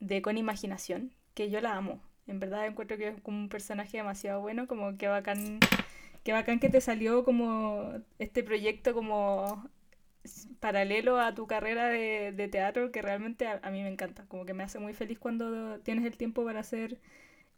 [0.00, 2.00] de Con Imaginación, que yo la amo.
[2.26, 5.60] En verdad encuentro que es como un personaje demasiado bueno, como que bacán,
[6.24, 9.68] que bacán que te salió como este proyecto como
[10.60, 14.24] paralelo a tu carrera de, de teatro, que realmente a, a mí me encanta.
[14.28, 16.98] Como que me hace muy feliz cuando tienes el tiempo para hacer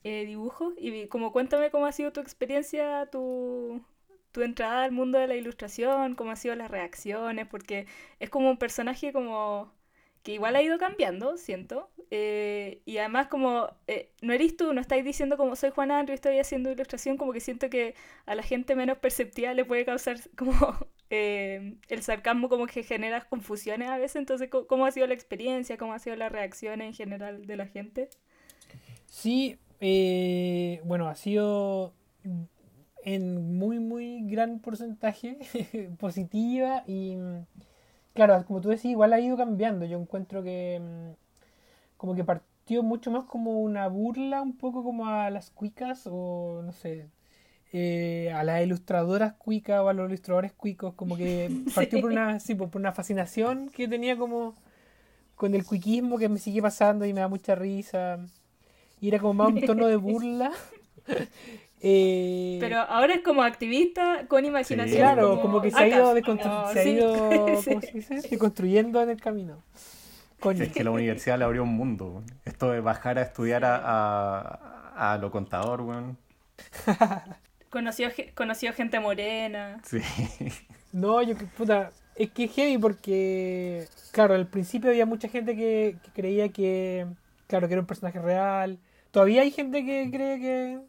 [0.05, 0.37] eh.
[0.79, 3.83] Y como cuéntame cómo ha sido tu experiencia, tu,
[4.33, 7.87] tu entrada al mundo de la ilustración, cómo han sido las reacciones, porque
[8.21, 9.73] es como un personaje como
[10.23, 11.91] que igual ha ido cambiando, siento.
[12.11, 16.15] eh, y además como eh, no eres tú, no estáis diciendo como soy Juan Andrew,
[16.15, 17.95] estoy haciendo ilustración, como que siento que
[18.27, 20.55] a la gente menos perceptiva le puede causar como
[21.11, 24.17] eh, el sarcasmo como que genera confusiones a veces.
[24.17, 25.77] Entonces, co- ¿cómo ha sido la experiencia?
[25.79, 28.11] ¿Cómo ha sido la reacción en general de la gente?
[29.09, 31.93] Sí, eh, bueno, ha sido
[33.05, 35.39] en muy, muy gran porcentaje
[35.99, 37.17] positiva y
[38.15, 39.85] claro, como tú decís, igual ha ido cambiando.
[39.87, 41.13] Yo encuentro que mm,
[41.97, 46.63] como que partió mucho más como una burla un poco como a las cuicas o
[46.65, 47.09] no sé,
[47.73, 52.41] eh, a las ilustradoras cuicas o a los ilustradores cuicos, como que partió por una,
[52.41, 54.55] sí, por por una fascinación que tenía como
[55.37, 58.21] con el cuiquismo que me sigue pasando y me da mucha risa.
[59.07, 60.51] Y era como más un tono de burla.
[61.83, 64.97] Eh, Pero ahora es como activista con imaginación.
[64.97, 67.31] claro, como que se ha ido, deconstru- No, se ha ido
[67.63, 67.69] Sí.
[67.69, 68.21] ¿cómo se dice?
[68.31, 69.63] deconstruyendo en el camino.
[70.41, 70.65] Coño.
[70.65, 72.25] Es que la universidad le abrió un mundo.
[72.47, 76.17] Esto de bajar a estudiar a, a, a lo contador, weón.
[77.71, 79.81] Conoció, conoció gente morena.
[79.85, 80.01] Sí.
[80.93, 85.55] No, yo que puta, es que es heavy porque, claro, al principio había mucha gente
[85.55, 87.07] que, que creía que,
[87.49, 88.79] claro, que era un personaje real.
[89.17, 90.81] Todavía hay gente que cree que,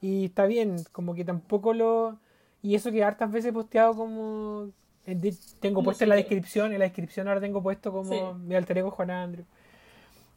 [0.00, 2.18] y está bien, como que tampoco lo,
[2.62, 4.70] y eso que hartas veces he posteado como,
[5.06, 8.20] de- tengo puesto en la descripción, en la descripción ahora tengo puesto como Sí.
[8.44, 9.44] mi alter ego Juan Andrew.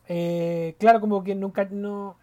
[0.08, 2.18] Eh, claro, como que nunca, no,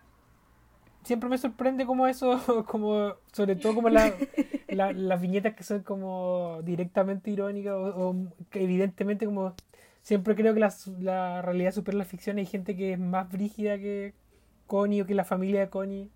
[1.02, 4.14] siempre me sorprende como eso, como sobre todo como la,
[4.68, 8.16] la- las viñetas que son como directamente irónicas o, o
[8.48, 9.54] que evidentemente como
[10.02, 14.14] siempre creo que la realidad supera la ficción hay gente que es más brígida que
[14.72, 16.08] Connie o que la familia de Connie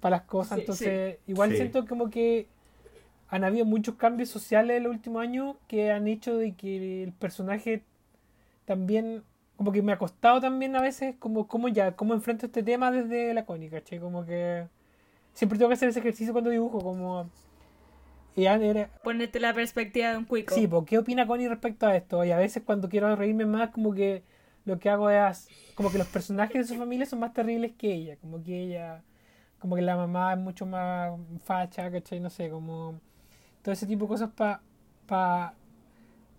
[0.00, 1.56] para las cosas Sí, entonces igual Sí.
[1.56, 2.46] siento como que
[3.28, 7.12] han habido muchos cambios sociales en los últimos años que han hecho de que el
[7.12, 7.82] personaje
[8.64, 9.22] también
[9.56, 12.90] como que me ha costado también a veces como cómo ya cómo enfrento este tema
[12.92, 13.98] desde la Connie ¿cachai?
[13.98, 14.66] como que
[15.32, 17.28] siempre tengo que hacer ese ejercicio cuando dibujo como
[18.36, 20.54] y era- Ponerte la perspectiva de un cuico.
[20.54, 22.24] Sí, pues, ¿qué opina Connie respecto a esto?
[22.24, 24.22] Y a veces cuando quiero reírme más, como que
[24.64, 27.92] lo que hago es, como que los personajes de su familia son más terribles que
[27.92, 29.02] ella, como que ella,
[29.58, 32.20] como que la mamá es mucho más facha, ¿cachai?
[32.20, 33.00] No sé, como
[33.62, 34.60] todo ese tipo de cosas para...
[35.06, 35.54] Pa,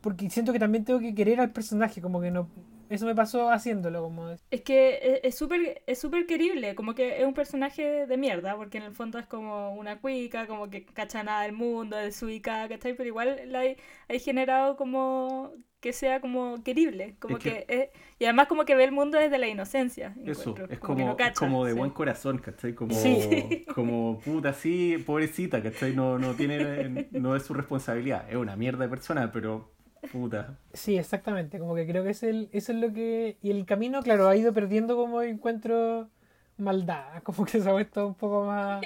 [0.02, 2.48] porque siento que también tengo que querer al personaje, como que no...
[2.90, 4.36] Eso me pasó haciéndolo, como...
[4.52, 8.56] Es que es- es súper es súper querible, como que es un personaje de mierda,
[8.56, 12.22] porque en el fondo es como una cuica, como que cacha nada del mundo, es
[12.24, 12.94] ubicada, ¿cachai?
[12.96, 17.66] Pero igual la hay, hay generado como que sea como querible, como Es que, que-
[17.68, 20.16] es- y además como que ve el mundo desde la inocencia.
[20.26, 21.78] Eso, es que como, no es cacha, como de sí.
[21.80, 22.74] buen corazón, ¿cachai?
[22.76, 23.66] Como, Sí.
[23.76, 25.94] como puta, sí, pobrecita, ¿cachai?
[25.94, 28.30] No, no tiene, no es su responsabilidad.
[28.30, 29.75] Es una mierda de persona, pero
[30.12, 30.58] puta.
[30.74, 33.38] Sí, exactamente, como que creo que es el, eso es lo que...
[33.42, 36.10] Y el camino, claro, ha ido perdiendo como encuentro
[36.58, 38.82] maldad, como que se ha vuelto un poco más...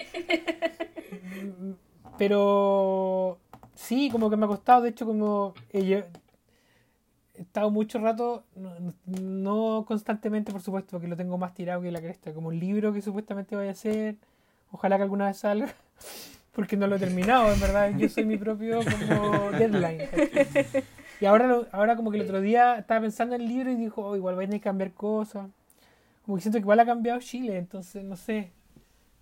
[2.18, 3.40] Pero
[3.74, 8.44] sí, como que me ha costado, de hecho como eh, yo he estado mucho rato,
[8.56, 12.60] no, no constantemente por supuesto, porque lo tengo más tirado que la cresta, como un
[12.60, 14.18] libro que supuestamente voy a hacer,
[14.72, 15.74] ojalá que alguna vez salga,
[16.52, 20.10] porque no lo he terminado, en verdad, yo soy mi propio como deadline.
[21.22, 23.76] Y ahora, lo- ahora como que el otro día estaba pensando en el libro y
[23.76, 25.50] dijo, oh, igual va a tener que cambiar cosas.
[26.26, 28.52] Como que siento que igual ha cambiado Chile, entonces no sé.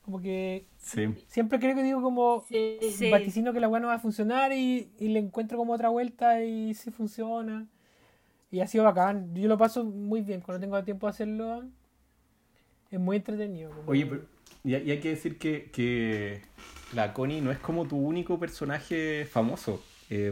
[0.04, 1.08] Como que Sí.
[1.28, 3.10] siempre creo que digo como Sí.
[3.12, 6.44] vaticino que la weá no va a funcionar y, y le encuentro como otra vuelta
[6.44, 7.66] y sí funciona.
[8.52, 9.34] Y ha sido bacán.
[9.36, 11.64] Yo lo paso muy bien cuando tengo tiempo de hacerlo.
[12.90, 13.72] Es muy entretenido.
[13.72, 14.22] como- Oye, pero,
[14.64, 16.42] y, y hay que decir que, que
[16.94, 19.84] la Connie no es como tu único personaje famoso.
[20.10, 20.32] Eh,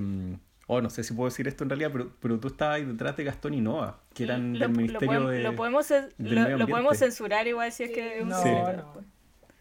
[0.68, 3.16] oh, no sé si puedo decir esto en realidad, pero, pero tú estabas ahí detrás
[3.18, 5.44] de Gastón y Noah, que eran Lo, del lo Ministerio podemos, de...
[5.44, 8.36] lo podemos del lo- medio lo podemos censurar igual si es que es un No,
[8.36, 9.06] secreto, no.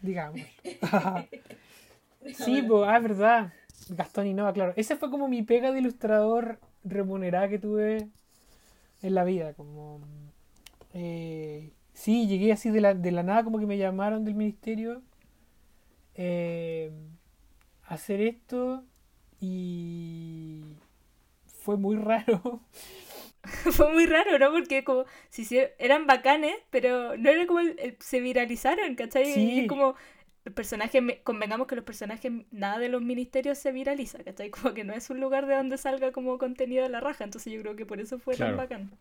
[0.01, 0.41] digamos.
[2.33, 3.53] sí, pues, ah, es verdad.
[3.89, 4.73] Gastón y Nova, claro.
[4.75, 8.09] Ese fue como mi pega de ilustrador remunerada que tuve
[9.01, 9.53] en la vida.
[9.53, 10.01] Como
[10.93, 15.01] eh, sí, llegué así de la, de la nada, como que me llamaron del ministerio.
[16.15, 16.91] eh,
[17.87, 18.83] hacer esto
[19.39, 20.63] y
[21.65, 22.61] fue muy raro.
[23.71, 24.51] Fue muy raro, ¿no?
[24.51, 29.25] Porque como si hicier- eran bacanes, pero no era como el- el- se viralizaron, ¿cachai?
[29.33, 29.41] Sí.
[29.51, 29.93] Y es como
[30.45, 34.49] el personaje, me- convengamos que los personajes, nada de los ministerios se viraliza, ¿cachai?
[34.49, 37.53] Como que no es un lugar de donde salga como contenido de la raja, entonces
[37.53, 38.57] yo creo que por eso fue Claro.
[38.57, 38.91] tan bacán.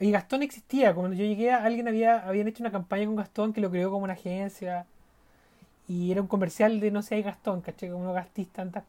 [0.00, 0.92] Y Gastón existía.
[0.92, 4.02] Cuando yo llegué, alguien había habían hecho una campaña con Gastón que lo creó como
[4.04, 4.84] una agencia.
[5.88, 7.88] Y era un comercial de no sé, hay Gastón, ¿cachai?
[7.90, 8.82] Como no gastís tantas.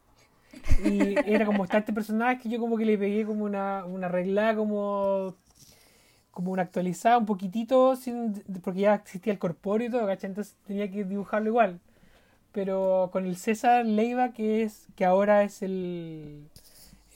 [0.84, 4.08] Y era como está este personaje que yo como que le pegué como una, una
[4.08, 5.34] regla como
[6.30, 8.32] como una actualizada un poquitito sin,
[8.62, 10.30] porque ya existía el corpóreo y todo, ¿cachai?
[10.30, 11.80] Entonces tenía que dibujarlo igual.
[12.52, 16.44] Pero con el César Leiva, que es que ahora es el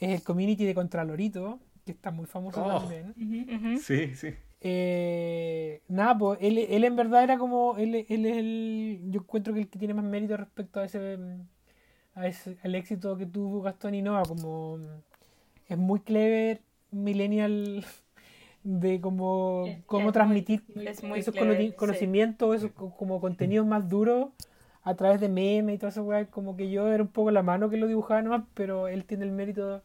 [0.01, 2.79] es el community de Contralorito, que está muy famoso Oh.
[2.81, 3.79] también.
[3.81, 4.33] Sí, sí.
[4.59, 7.77] Eh, nada, pues él, él en verdad era como.
[7.77, 9.01] Él, él es el.
[9.09, 11.17] Yo encuentro que el que tiene más mérito respecto a ese.
[12.15, 14.23] Al éxito que tuvo Gastón y Noah.
[14.23, 14.77] Como.
[15.67, 17.85] Es muy clever, millennial.
[18.63, 19.65] De como.
[19.67, 21.75] Es- Cómo es transmitir muy- es muy esos clever, cono- sí.
[21.75, 24.29] conocimientos, esos co- como contenidos más duros.
[24.85, 27.41] A través de memes y todo eso, weá, como que yo era un poco la
[27.41, 29.81] mano que lo dibujaba nomás, pero él tiene el mérito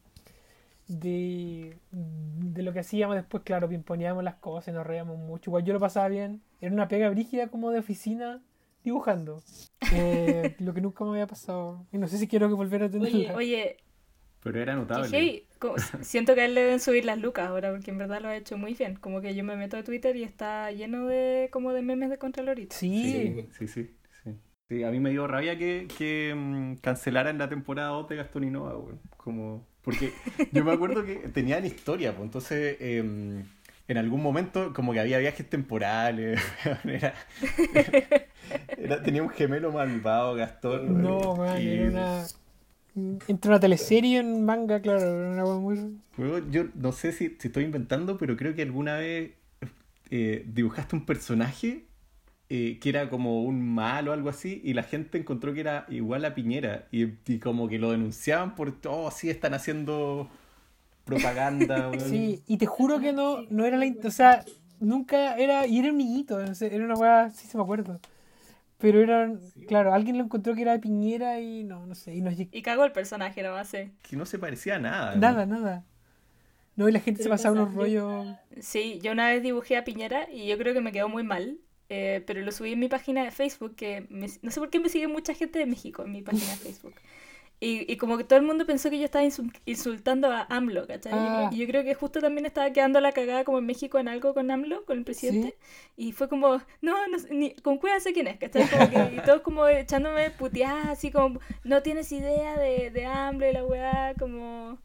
[0.87, 5.49] de, de lo que hacíamos después, claro, pimponeábamos las cosas nos reíamos mucho.
[5.51, 6.41] Igual yo lo pasaba bien.
[6.61, 8.41] Era una pega brígida como de oficina
[8.83, 9.43] dibujando.
[9.93, 11.85] Eh, lo que nunca me había pasado.
[11.91, 13.35] Y no sé si quiero que volver a tenerla.
[13.35, 13.77] Oye,
[14.43, 15.45] Pero era notable.
[15.59, 18.29] Como- siento que a él le deben subir las lucas ahora, porque en verdad lo
[18.29, 18.95] ha hecho muy bien.
[18.95, 22.17] Como que yo me meto a Twitter y está lleno de como de memes de
[22.17, 22.75] Contralorito.
[22.75, 23.95] Sí, Sí, sí, sí.
[24.23, 24.31] sí.
[24.69, 28.43] Sí, a mí me dio rabia que, que mm, cancelaran la temporada 2 de Gastón
[28.43, 28.99] y Nova, weón.
[29.17, 30.13] Como, porque
[30.53, 33.43] yo me acuerdo que tenían historia, pues entonces em,
[33.89, 36.41] en algún momento como que había viajes temporales,
[36.85, 37.15] era,
[38.77, 41.01] era- tenía un gemelo malvado Gastón.
[41.01, 42.27] no, man, y- era una.
[43.27, 45.99] Entre una teleserie y un manga, claro, era muy.
[46.51, 49.31] Yo no sé si, si estoy inventando, pero creo que alguna vez
[50.11, 51.85] eh, dibujaste un personaje
[52.49, 55.85] eh, que era como un mal o algo así, y la gente encontró que era
[55.89, 60.29] igual a Piñera, y, y como que lo denunciaban por, oh, sí, están haciendo
[61.05, 61.89] propaganda.
[61.89, 61.99] weón".
[62.09, 63.91] Sí, y te juro que no, no era la.
[64.03, 64.43] O sea,
[64.79, 65.65] nunca era.
[65.67, 67.99] Y era un niñito, no sé, era una weá, sí se me acuerdo.
[68.77, 69.33] Pero era.
[69.67, 72.15] Claro, alguien lo encontró que era de Piñera y no, no sé.
[72.15, 73.91] Y nos Y cagó el personaje nomás, sí.
[74.01, 75.15] Que no se parecía a nada.
[75.15, 75.21] ¿no?
[75.21, 75.85] Nada, nada.
[76.75, 78.25] No, y la gente se pasaba unos rollos.
[78.61, 81.57] Sí, yo una vez dibujé a Piñera y yo creo que me quedó muy mal,
[81.89, 84.79] eh, pero lo subí en mi página de Facebook, que me- no sé por qué
[84.79, 86.95] me sigue mucha gente de México en mi página de Facebook.
[87.61, 90.87] Y, y como que todo el mundo pensó que yo estaba insul- insultando a AMLO,
[90.87, 91.11] ¿cachai?
[91.13, 91.49] Ah.
[91.51, 94.33] Y yo creo que justo también estaba quedando la cagada como en México en algo
[94.33, 95.57] con AMLO, con el presidente.
[95.97, 98.65] Y fue como, no, no ni, con cuida sé quién es, ¿cachai?
[98.69, 103.49] Como que, y todos como echándome puteadas, así como, no tienes idea de, de AMLO
[103.49, 104.79] y la weá, como,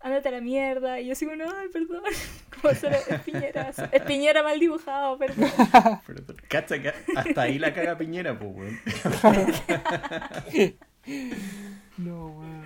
[0.00, 1.00] ándate a la mierda.
[1.00, 2.04] Y yo sigo, no, ay, perdón,
[2.62, 5.50] como solo es Piñera, es Piñera mal dibujado, perdón.
[6.48, 8.78] Cacha que hasta ahí la caga Piñera, pues, weón.
[11.98, 12.64] No, weón.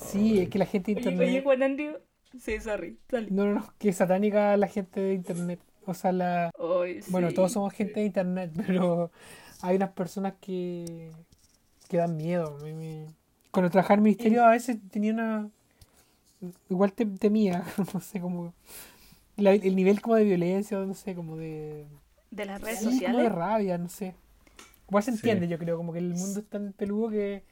[0.00, 1.28] Sí, es que la gente de internet.
[1.28, 1.96] oye, Juan Andrew,
[2.38, 3.28] sí, sorry, dale.
[3.30, 5.60] No, no, no, que satánica la gente de internet.
[5.86, 6.50] O sea, la.
[7.08, 9.10] Bueno, todos somos gente de internet, pero
[9.62, 11.10] hay unas personas que.
[11.88, 12.58] que dan miedo.
[12.60, 13.06] A mí me-
[13.50, 15.48] Cuando trabajaba en el ministerio a veces tenía una.
[16.70, 18.52] Igual te, temía, no sé, como.
[19.36, 21.86] la- el nivel como de violencia, no sé, como de.
[22.30, 23.32] De las redes Sí, como de sociales.
[23.32, 24.14] rabia, no sé.
[24.88, 25.16] Igual se Sí.
[25.16, 27.42] entiende, yo creo, como que el mundo es tan peludo que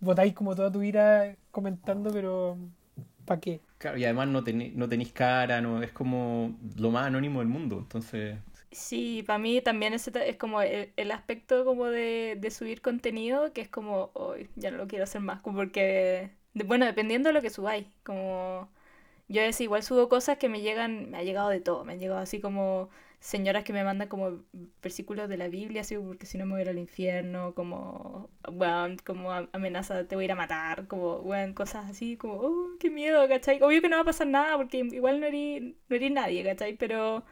[0.00, 2.58] votáis como toda tu vida comentando, pero
[3.26, 3.60] ¿para qué?
[3.78, 7.48] Claro, y además no, tení- no tenéis cara, no, es como lo más anónimo del
[7.48, 8.38] mundo, entonces...
[8.70, 12.82] Sí, para mí también ese ta- es como el, el aspecto como de, de subir
[12.82, 16.84] contenido que es como, hoy ya no lo quiero hacer más, como porque, de- bueno,
[16.84, 18.68] dependiendo de lo que subáis, como
[19.28, 22.00] yo es igual subo cosas que me llegan, me ha llegado de todo, me han
[22.00, 22.90] llegado así como
[23.20, 24.44] señoras que me mandan como
[24.82, 28.30] versículos de la Biblia, así porque si no me voy a ir al infierno, como,
[28.52, 32.68] bueno, como amenaza, te voy a ir a matar, como, bueno, cosas así, como, oh,
[32.80, 33.60] qué miedo, ¿cachai?
[33.62, 36.76] Obvio que no va a pasar nada porque igual no eres, no eres nadie, ¿cachai?
[36.76, 37.24] Pero...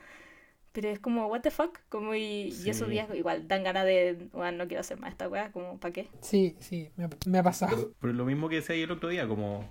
[0.72, 2.94] Pero es como, what the fuck, como y, y esos Sí.
[2.94, 6.08] días igual dan ganas de, bueno, no quiero hacer más esta weá, como, ¿para qué?
[6.20, 7.92] Sí, sí, me ha, me ha pasado.
[8.00, 9.70] Pero es lo mismo que decía ahí el otro día, como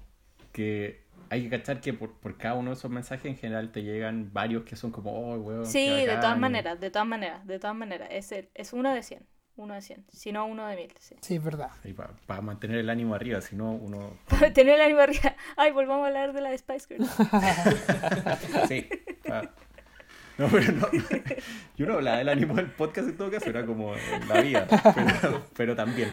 [0.54, 1.03] que
[1.34, 4.32] hay que cachar que por, por cada uno de esos mensajes en general te llegan
[4.34, 5.66] varios que son como, oh, weón.
[5.66, 6.40] Sí, de todas bacán".
[6.40, 9.26] maneras, de todas maneras, de todas maneras, es, el- es uno de 100,
[9.56, 11.16] uno de 100, si no uno de 1000, sí.
[11.22, 11.70] Sí, es verdad.
[12.28, 14.18] para mantener el ánimo arriba, si no uno...
[14.30, 17.10] Para tener el ánimo arriba, ay, volvamos a hablar de la de Spice Girls.
[18.68, 18.88] Sí.
[19.28, 19.52] pa-
[20.38, 20.88] No, pero no.
[21.78, 24.68] Yo no hablaba del ánimo del podcast en todo caso, era como en la vida,
[25.22, 26.12] pero, pero también.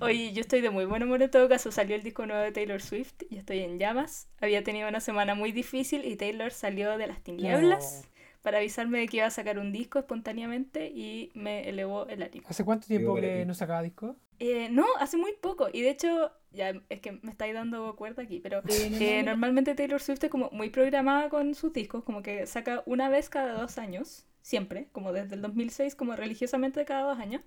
[0.00, 1.70] Oye, yo estoy de muy buen humor en todo caso.
[1.70, 4.28] Salió el disco nuevo de Taylor Swift y estoy en llamas.
[4.40, 8.08] Había tenido una semana muy difícil y Taylor salió de las tinieblas
[8.42, 12.46] para avisarme de que iba a sacar un disco espontáneamente y me elevó el ánimo.
[12.48, 14.16] ¿Hace cuánto tiempo que no sacaba disco?
[14.38, 15.68] Eh, no, hace muy poco.
[15.70, 20.00] Y de hecho, ya es que me estáis dando cuerda aquí, pero eh, normalmente Taylor
[20.00, 23.76] Swift es como muy programada con sus discos, como que saca una vez cada dos
[23.76, 27.42] años, siempre, como desde el 2006, como religiosamente cada dos años.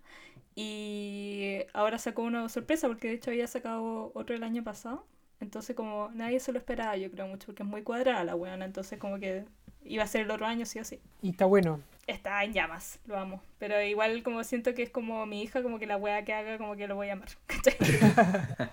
[0.55, 5.05] Y ahora sacó uno sorpresa, porque de hecho había sacado otro el año pasado.
[5.39, 8.63] Entonces como nadie se lo esperaba, yo creo mucho, porque es muy cuadrada la weona,
[8.65, 9.43] entonces como que
[9.83, 11.01] iba a ser el otro año sí o sí.
[11.21, 11.81] Y está bueno.
[12.07, 13.41] Está en llamas, lo amo.
[13.59, 16.57] Pero igual como siento que es como mi hija, como que la wea que haga,
[16.57, 17.29] como que lo voy a amar.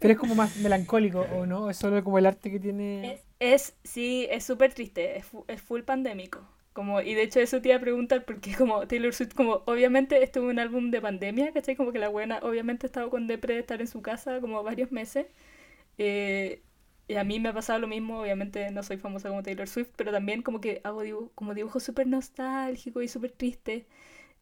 [0.00, 1.70] Pero es como más melancólico, ¿o no?
[1.70, 3.14] Es solo como el arte que tiene.
[3.14, 6.40] Es, es- sí, es súper triste, es, fu- es full pandémico.
[6.78, 10.22] Como, y de hecho eso te iba a preguntar porque como Taylor Swift, como obviamente
[10.22, 11.74] estuvo un álbum de pandemia, ¿cachai?
[11.76, 14.62] Como que la buena obviamente ha estado con depre de estar en su casa como
[14.62, 15.26] varios meses.
[15.98, 16.62] Eh,
[17.08, 19.90] y a mí me ha pasado lo mismo, obviamente no soy famosa como Taylor Swift,
[19.96, 21.02] pero también como que hago
[21.34, 23.84] como dibujos súper nostálgicos y súper tristes.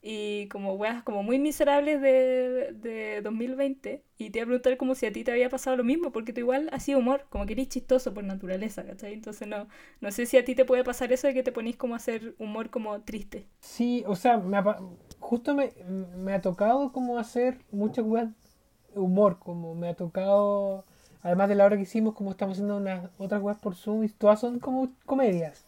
[0.09, 4.05] Y como weas como muy miserables de, de 2020.
[4.19, 6.33] Y te iba a preguntar como si a ti te había pasado lo mismo, porque
[6.33, 9.13] tú igual has sido humor, como que eres chistoso por naturaleza, ¿cachai?
[9.15, 9.67] Entonces no,
[10.01, 11.97] no sé si a ti te puede pasar eso de que te ponís como a
[11.99, 13.47] hacer humor como triste.
[13.61, 14.79] Sí, o sea, me ha
[15.21, 15.73] justo me,
[16.17, 18.29] me ha tocado como hacer muchas weas
[18.95, 20.85] humor, como me ha tocado,
[21.23, 24.09] además de la hora que hicimos, como estamos haciendo unas otras weas por Zoom, y
[24.09, 25.66] todas son como comedias.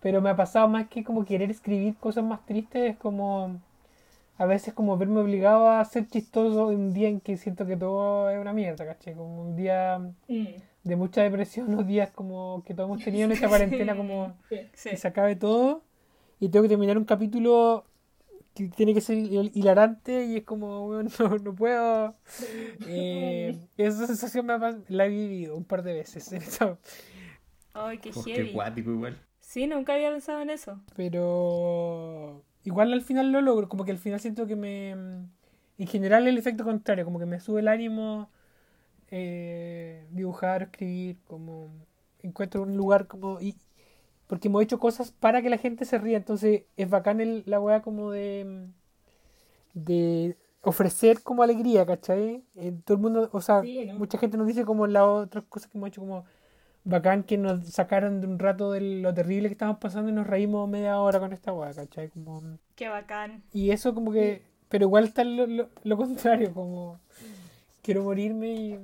[0.00, 3.60] Pero me ha pasado más que como querer escribir cosas más tristes, es como
[4.38, 7.76] a veces como verme obligado a ser chistoso en un día en que siento que
[7.76, 9.14] todo es una mierda, ¿cachai?
[9.14, 10.00] Como un día
[10.84, 14.90] de mucha depresión, unos días como que todos hemos tenido en esta cuarentena como Sí.
[14.90, 15.82] que se acabe todo
[16.40, 17.84] y tengo que terminar un capítulo
[18.54, 22.14] que tiene que ser hil- hilarante y es como, weón, no, no puedo.
[22.86, 26.30] Eh, esa sensación me ha la he vivido un par de veces.
[27.74, 28.52] Ay, qué Oh, qué heavy.
[28.52, 29.16] cuático igual.
[29.48, 30.78] Sí, nunca había pensado en eso.
[30.94, 34.90] Pero igual al final lo logro, como que al final siento que me...
[34.90, 38.28] En general el efecto contrario, como que me sube el ánimo
[39.10, 41.70] eh, dibujar, escribir, como
[42.22, 43.40] encuentro un lugar como...
[43.40, 43.56] Y,
[44.26, 47.58] porque hemos hecho cosas para que la gente se ría, entonces es bacán el, la
[47.58, 48.68] weá como de...
[49.72, 52.44] de ofrecer como alegría, ¿cachai?
[52.54, 53.94] Eh, todo el mundo, o sea, Sí, ¿no?
[53.94, 56.26] mucha gente nos dice como las otras cosas que hemos hecho como
[56.88, 60.26] bacán que nos sacaron de un rato de lo terrible que estábamos pasando y nos
[60.26, 62.08] reímos media hora con esta weá, ¿cachai?
[62.10, 62.42] Como,
[62.76, 63.42] Qué bacán.
[63.52, 66.98] y eso como que, pero igual está lo, lo, lo contrario, como
[67.82, 68.78] quiero morirme y...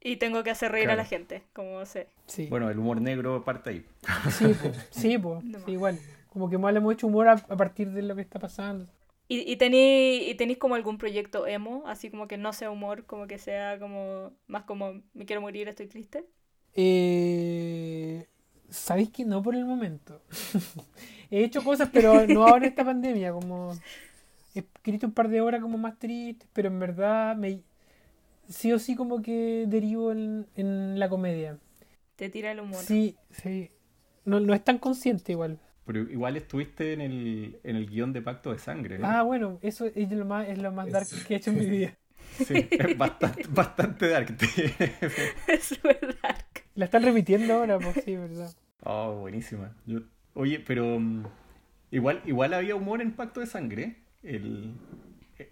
[0.00, 1.02] Y tengo que hacer reír a Claro.
[1.02, 2.06] la gente, como sé.
[2.26, 3.84] Sí, Bueno, el humor negro parte ahí.
[4.30, 5.58] sí, po, sí, po, No.
[5.64, 5.98] sí, igual.
[6.28, 8.86] Como que mal hemos hecho humor a, a partir de lo que está pasando.
[9.28, 13.04] ¿Y, y tení, y tenéis como algún proyecto emo, así como que no sea humor,
[13.06, 16.24] como que sea como más como me quiero morir, estoy triste?
[16.76, 18.26] Eh,
[18.68, 20.22] ¿Sabéis que no por el momento?
[21.30, 23.72] He hecho cosas, pero no ahora en esta pandemia, como
[24.54, 27.62] he escrito un par de horas como más tristes, pero en verdad me
[28.48, 31.58] sí o sí como que derivo en, en la comedia.
[32.16, 32.82] Te tira el humor.
[32.82, 33.70] Sí, sí.
[34.24, 35.58] No, no es tan consciente igual.
[35.84, 38.96] Pero igual estuviste en el, en el guion de Pacto de Sangre.
[38.96, 39.00] ¿eh?
[39.02, 41.66] Ah, bueno, eso es lo más, es lo más dark que he hecho en mi
[41.70, 41.96] vida.
[42.44, 44.36] Sí, es bastante, bastante dark.
[45.48, 46.55] es súper dark.
[46.76, 48.54] La están repitiendo ahora, pues sí, verdad.
[48.84, 49.74] oh, buenísima.
[49.86, 50.00] Yo-
[50.34, 51.24] oye, pero mm,
[51.90, 53.96] igual, igual había humor en Pacto de Sangre.
[54.22, 54.72] El,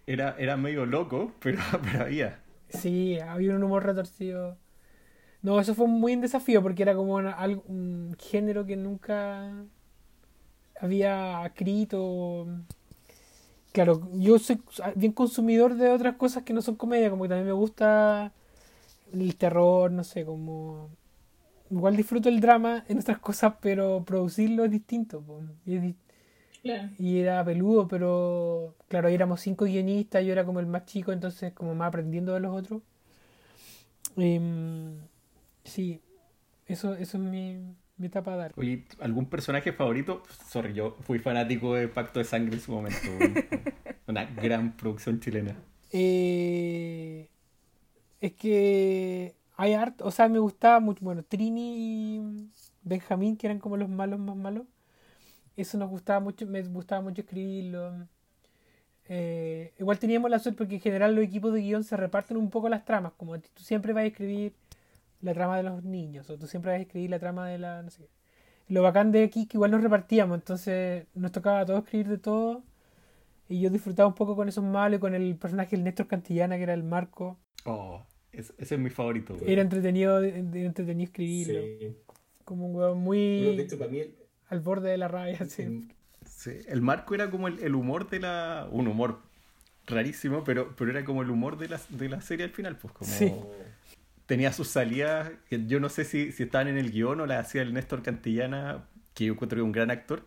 [0.07, 2.41] era, era medio loco, pero, pero había.
[2.68, 4.59] Sí, había un humor retorcido.
[5.43, 9.53] No, eso fue muy un desafío porque era como una- un género que nunca
[10.81, 12.47] había escrito.
[13.72, 14.61] Claro, yo soy
[14.95, 18.33] bien consumidor de otras cosas que no son comedia, como que también me gusta
[19.12, 20.91] el terror, no sé, como...
[21.77, 25.20] Igual disfruto el drama en otras cosas, pero producirlo es distinto.
[25.22, 25.41] po.
[25.66, 25.97] Y, es di-
[26.99, 31.12] y era peludo, pero claro, ahí éramos cinco guionistas, yo era como el más chico,
[31.12, 32.83] entonces como más aprendiendo de los otros.
[34.16, 34.97] Em,
[35.64, 36.01] sí,
[36.66, 37.59] eso, eso es mi,
[37.97, 38.61] mi etapa de arte.
[38.61, 40.22] Oye, ¿algún personaje favorito?
[40.49, 42.99] Sorry, yo fui fanático de Pacto de Sangre en su momento.
[44.07, 45.57] Una gran producción chilena.
[45.93, 47.29] Eh,
[48.20, 52.50] es que hay arte, o sea, me gustaba mucho, bueno, Trini y
[52.82, 54.66] Benjamín, que eran como los malos más malos.
[55.57, 58.09] Eso nos gustaba mucho, me gustaba mucho escribirlo.
[59.09, 62.50] Eh, igual teníamos la suerte porque en general los equipos de guion se reparten un
[62.50, 64.55] poco las tramas, como tú siempre vas a escribir
[65.20, 67.82] la trama de los niños, o tú siempre vas a escribir la trama de la,
[67.82, 68.09] no sé.
[68.68, 72.18] Lo bacán de aquí que igual nos repartíamos, entonces nos tocaba a todos escribir de
[72.18, 72.62] todo.
[73.48, 76.57] Y yo disfrutaba un poco con esos malos y con el personaje del Néstor Cantillana,
[76.57, 77.38] que era el Marco.
[77.66, 78.02] Oh,
[78.37, 79.37] es- ese es mi favorito.
[79.47, 81.61] Era entretenido, era entretenido escribirlo.
[81.62, 81.97] Sí.
[82.45, 84.14] Como un weón Bueno, muy de hecho, para mí, el-
[84.49, 85.39] al borde de la rabia.
[85.59, 85.89] el-
[86.26, 88.68] Sí, el marco era como el, el humor de la.
[88.70, 89.20] Un humor
[89.87, 92.93] rarísimo, pero, pero era como el humor de la, de la serie al final, pues
[92.95, 93.11] como.
[93.11, 93.32] Sí.
[94.26, 97.61] Tenía sus salidas, yo no sé si, si estaban en el guion o las hacía
[97.61, 100.26] el Néstor Cantillana, que yo encuentro que es un gran actor,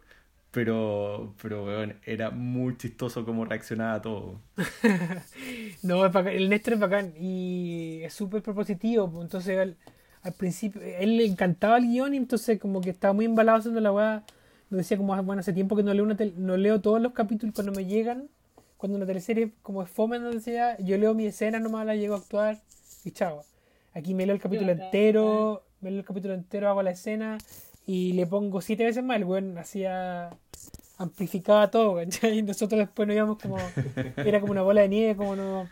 [0.57, 4.41] pero, pero weón, era muy chistoso cómo reaccionaba a todo.
[5.83, 6.33] No, es bacán.
[6.33, 9.21] el Néstor es bacán y es súper propositivo.
[9.21, 9.77] Entonces, al,
[10.23, 13.79] al principio, él le encantaba el guion y entonces, como que estaba muy embalado haciendo
[13.81, 14.23] la weá.
[14.71, 17.13] Me decía, como, "Ah, bueno, hace tiempo que no leo, una no leo todos los
[17.13, 18.27] capítulos cuando me llegan.
[18.77, 22.15] Cuando una teleserie, como es fome, no decía, yo leo mi escena, nomás la llego
[22.15, 22.57] a actuar
[23.05, 23.43] y chao.
[23.93, 27.37] Aquí me leo el capítulo entero, me leo el capítulo entero, hago la escena
[27.85, 29.17] y le pongo siete veces más.
[29.17, 30.31] El weón hacía
[30.97, 32.39] amplificaba todo, ¿cachai?
[32.39, 33.57] Y nosotros después nos íbamos como,
[34.17, 35.69] era como una bola de nieve, como no,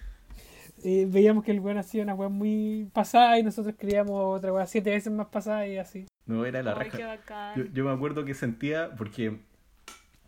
[0.84, 4.65] eh, veíamos que el weón hacía una weá muy pasada y nosotros queríamos otra weá
[4.67, 6.05] siete veces más pasada y así.
[6.26, 7.53] No era la Ay, raja.
[7.55, 9.39] Yo, yo me acuerdo que sentía, porque.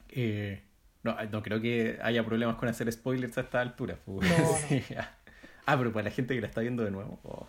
[0.10, 0.62] eh,
[1.04, 3.98] no, no creo que haya problemas con hacer spoilers a esta altura.
[4.06, 4.46] pues, No, no.
[4.68, 5.16] sí, ya.
[5.66, 7.20] Ah, pero para la gente que la está viendo de nuevo.
[7.24, 7.48] oh.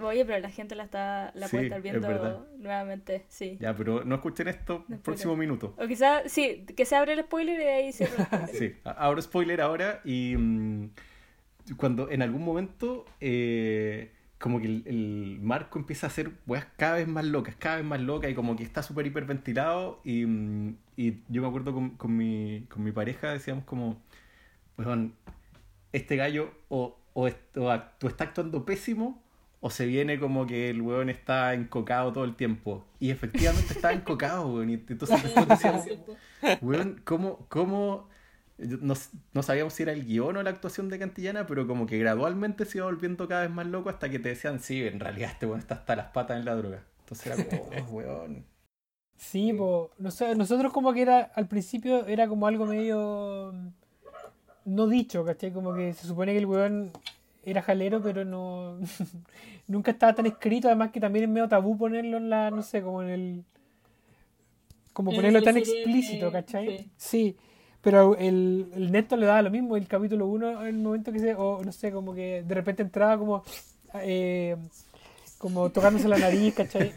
[0.00, 3.56] Oye, pero la gente la está la puede estar es viendo nuevamente, sí.
[3.60, 5.74] Ya, pero no escuchen esto No, próximo minuto.
[5.78, 8.56] O quizás, sí, que se abre el spoiler y ahí cierra el spoiler.
[8.56, 10.90] Sí, abro spoiler ahora y mm,
[11.76, 16.96] cuando en algún momento eh, como que el, el Marco empieza a hacer weas cada
[16.96, 20.76] vez más locas, cada vez más locas y como que está súper hiperventilado y, mm,
[20.96, 24.02] y yo me acuerdo con, con mi, con mi pareja decíamos como,
[24.76, 25.14] weón,
[25.92, 29.21] este gallo o, o, o o está actuando pésimo
[29.64, 32.84] o se viene como que el weón está encocado todo el tiempo.
[32.98, 34.70] Y efectivamente está encocado, weón.
[34.70, 35.86] Y entonces después decíamos,
[36.60, 38.08] Weón, ¿cómo, cómo
[38.58, 38.94] no,
[39.32, 42.64] no sabíamos si era el guion o la actuación de Cantillana, pero como que gradualmente
[42.64, 45.46] se iba volviendo cada vez más loco hasta que te decían, sí, en realidad este
[45.46, 46.82] weón está hasta las patas en la droga.
[46.98, 48.44] Entonces era como, oh, weón.
[49.16, 53.54] Sí, po, no sé, nosotros como que era, al principio era como algo medio
[54.64, 55.52] no dicho, ¿cachai?
[55.52, 56.90] Como que se supone que el weón
[57.42, 58.78] era jalero, pero no
[59.66, 62.82] nunca estaba tan escrito, además que también es medio tabú ponerlo en la, no sé,
[62.82, 63.44] como en el
[64.92, 66.78] como ponerlo tan explícito, ¿cachai?
[66.78, 66.90] sí.
[66.96, 67.36] Sí,
[67.80, 71.34] pero el, el Néstor le daba lo mismo, el capítulo 1, el momento que se,
[71.34, 73.42] o no sé, como que de repente entraba como
[73.94, 74.56] eh,
[75.38, 76.92] como tocándose la nariz, ¿cachai?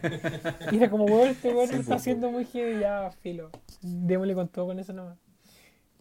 [0.70, 3.50] Y era como, weón, este weón Sí, está haciendo muy heavy, ya, filo.
[3.82, 5.18] Démosle con todo con eso nomás.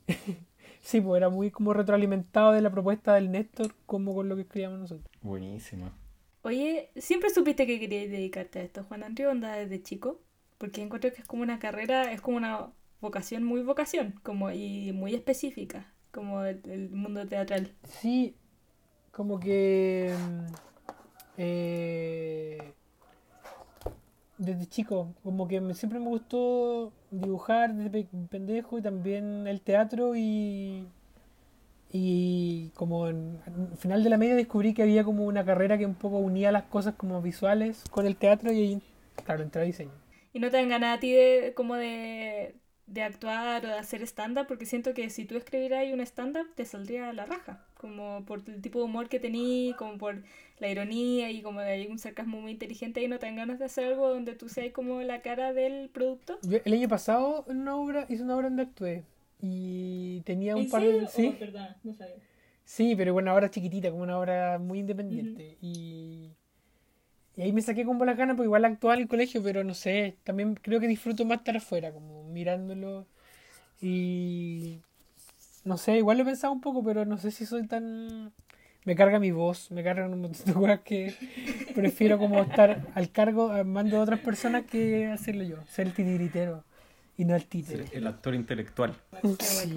[0.85, 4.43] sí, pues era muy como retroalimentado de la propuesta del Néstor, como con lo que
[4.43, 5.11] escribíamos nosotros.
[5.21, 5.91] Buenísima.
[6.43, 10.21] Oye, ¿siempre supiste que querías dedicarte a esto, Juan Andrés, onda desde chico?
[10.59, 12.71] Porque encuentro que es como una carrera, es como una
[13.01, 17.73] vocación muy vocación, como y muy específica, como el, el mundo teatral.
[17.83, 18.35] Sí,
[19.11, 20.13] como que.
[20.17, 20.53] mm,
[21.37, 22.73] eh,
[24.37, 29.61] desde chico, como que me- siempre me gustó dibujar desde pe- pendejo y también el
[29.61, 30.87] teatro y.
[31.91, 35.85] Y como en, al final de la media descubrí que había como una carrera que
[35.85, 38.81] un poco unía las cosas como visuales con el teatro y ahí,
[39.25, 39.91] claro, entré a diseño.
[40.33, 42.55] ¿Y no te dan ganas a ti de, como de,
[42.85, 44.47] de actuar o de hacer stand-up?
[44.47, 48.61] Porque siento que si tú escribieras un stand-up te saldría la raja, como por el
[48.61, 50.23] tipo de humor que tení, como por
[50.59, 53.59] la ironía y como de hay un sarcasmo muy inteligente y no te dan ganas
[53.59, 56.39] de hacer algo donde tú seas como la cara del producto.
[56.43, 59.03] Yo el año pasado en una obra, hice una obra donde actué
[59.41, 60.99] y tenía un ¿En par serio?
[60.99, 61.05] de...
[61.05, 61.35] ¿O Sí?
[61.83, 62.15] No sabía.
[62.63, 65.57] Sí, pero bueno, ahora chiquitita, como una obra muy independiente.
[65.61, 66.31] y,
[67.37, 69.73] y ahí me saqué como las ganas, porque igual actuaba en el colegio, pero no
[69.73, 73.05] sé, también creo que disfruto más estar afuera, como mirándolo.
[73.81, 74.79] Y
[75.65, 78.31] no sé, igual lo he pensado un poco, pero no sé si soy tan...
[78.85, 81.15] Me carga mi voz, me cargan un montón de cosas que
[81.73, 85.93] prefiero como estar al cargo, al mando de otras personas que hacerlo yo, ser el
[85.93, 86.63] titiritero
[87.17, 87.85] y no el títere.
[87.93, 88.93] El actor intelectual.
[89.39, 89.73] Sí.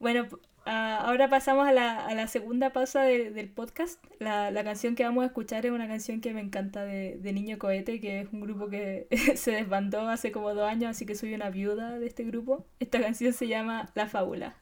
[0.00, 0.26] Bueno,
[0.66, 4.04] ah, ahora pasamos a la, a la segunda pausa de- del podcast.
[4.18, 7.32] La, la canción que vamos a escuchar es una canción que me encanta de, de
[7.32, 9.06] Niño Cohete, que es un grupo que
[9.36, 12.66] se desbandó hace como dos años, así que soy una viuda de este grupo.
[12.80, 14.56] Esta canción se llama La Fábula.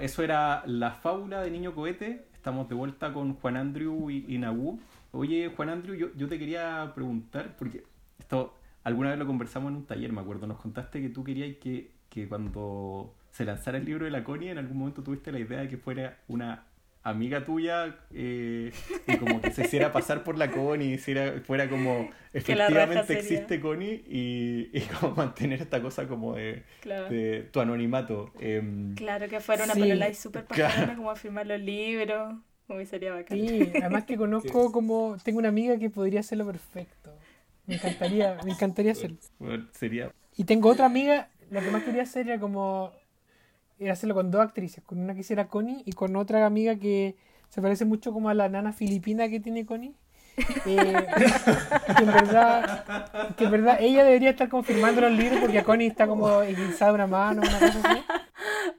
[0.00, 2.26] Eso era la fábula de Niño Cohete.
[2.34, 4.40] Estamos de vuelta con Juan Andrew y, y.
[5.12, 7.84] Oye, Juan Andrew, yo, yo te quería preguntar, porque
[8.18, 10.46] esto alguna vez lo conversamos en un taller, me acuerdo.
[10.46, 14.50] Nos contaste que tú querías que, que cuando se lanzara el libro de la Connie,
[14.50, 16.64] en algún momento tuviste la idea de que fuera una
[17.02, 18.72] amiga tuya eh,
[19.06, 24.04] y como que se hiciera pasar por la Connie, hiciera, fuera como efectivamente existe Connie
[24.06, 27.08] y, y como mantener esta cosa como de, Claro.
[27.08, 28.32] de tu anonimato.
[28.38, 29.80] Em, Claro, que fuera una Sí.
[29.80, 30.94] polola súper Claro.
[30.96, 32.34] como a firmar los libros.
[32.66, 33.36] Como sería bacán.
[33.36, 35.16] Sí, además que conozco como.
[35.24, 37.12] Tengo una amiga que podría hacerlo perfecto.
[37.66, 39.16] Me encantaría, me encantaría hacerlo.
[39.40, 42.92] bueno, sería Y tengo otra amiga, lo que más quería hacer era como.
[43.80, 47.16] Era hacerlo con dos actrices, con una que hiciera Connie y con otra amiga que
[47.48, 49.94] se parece mucho como a la nana filipina que tiene Connie.
[50.66, 51.06] Eh,
[51.96, 55.88] que en verdad, que verdad ella debería estar como firmando los libros porque a Connie
[55.88, 58.02] está como esguinzada una mano, una cosa así.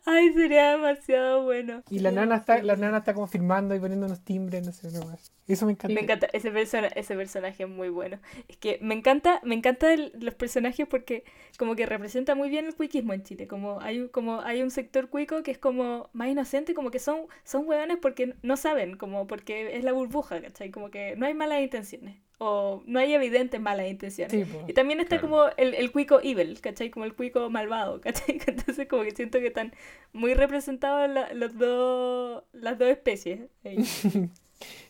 [0.05, 1.83] Ay, sería demasiado bueno.
[1.89, 4.91] Y la nana está, la nana está como firmando y poniendo unos timbres, no sé,
[4.91, 5.31] no más.
[5.47, 5.93] Eso me encanta.
[5.93, 8.19] Me encanta, ese, persona, ese personaje es muy bueno.
[8.47, 11.23] Es que me encanta, me encanta el- los personajes porque
[11.57, 13.47] como que representa muy bien el cuiquismo en Chile.
[13.47, 16.99] Como hay, un- como hay un sector cuico que es como más inocente, como que
[16.99, 20.71] son, son hueones porque no saben, como porque es la burbuja, ¿cachai?
[20.71, 22.17] Como que no hay malas intenciones.
[22.43, 24.31] O no hay evidentes malas intenciones.
[24.31, 24.65] Sí, po.
[24.67, 25.29] Y también está Claro.
[25.29, 26.89] como el, el cuico evil, ¿cachai?
[26.89, 28.39] Como el cuico malvado, ¿cachai?
[28.47, 29.73] Entonces como que siento que están
[30.11, 33.41] muy representados la- los dos, las dos especies.
[33.63, 33.77] ahí.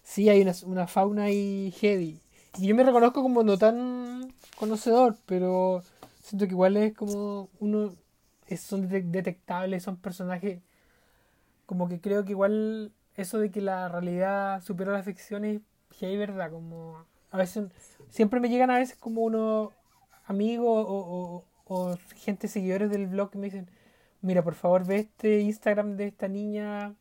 [0.04, 2.20] Sí, hay una, una fauna ahí heavy.
[2.60, 5.82] Y yo me reconozco como no tan conocedor, pero
[6.22, 7.94] siento que igual es como uno,
[8.48, 10.60] es- son de- detectables, son personajes,
[11.66, 15.62] como que creo que igual eso de que la realidad supera la ficción es
[16.00, 16.52] heavy, ¿verdad?
[16.52, 17.66] Como a veces,
[18.10, 19.72] siempre me llegan a veces como unos
[20.26, 23.70] amigos o, o- o gente seguidores del blog que me dicen,
[24.22, 26.96] mira, por favor ve este Instagram de esta niña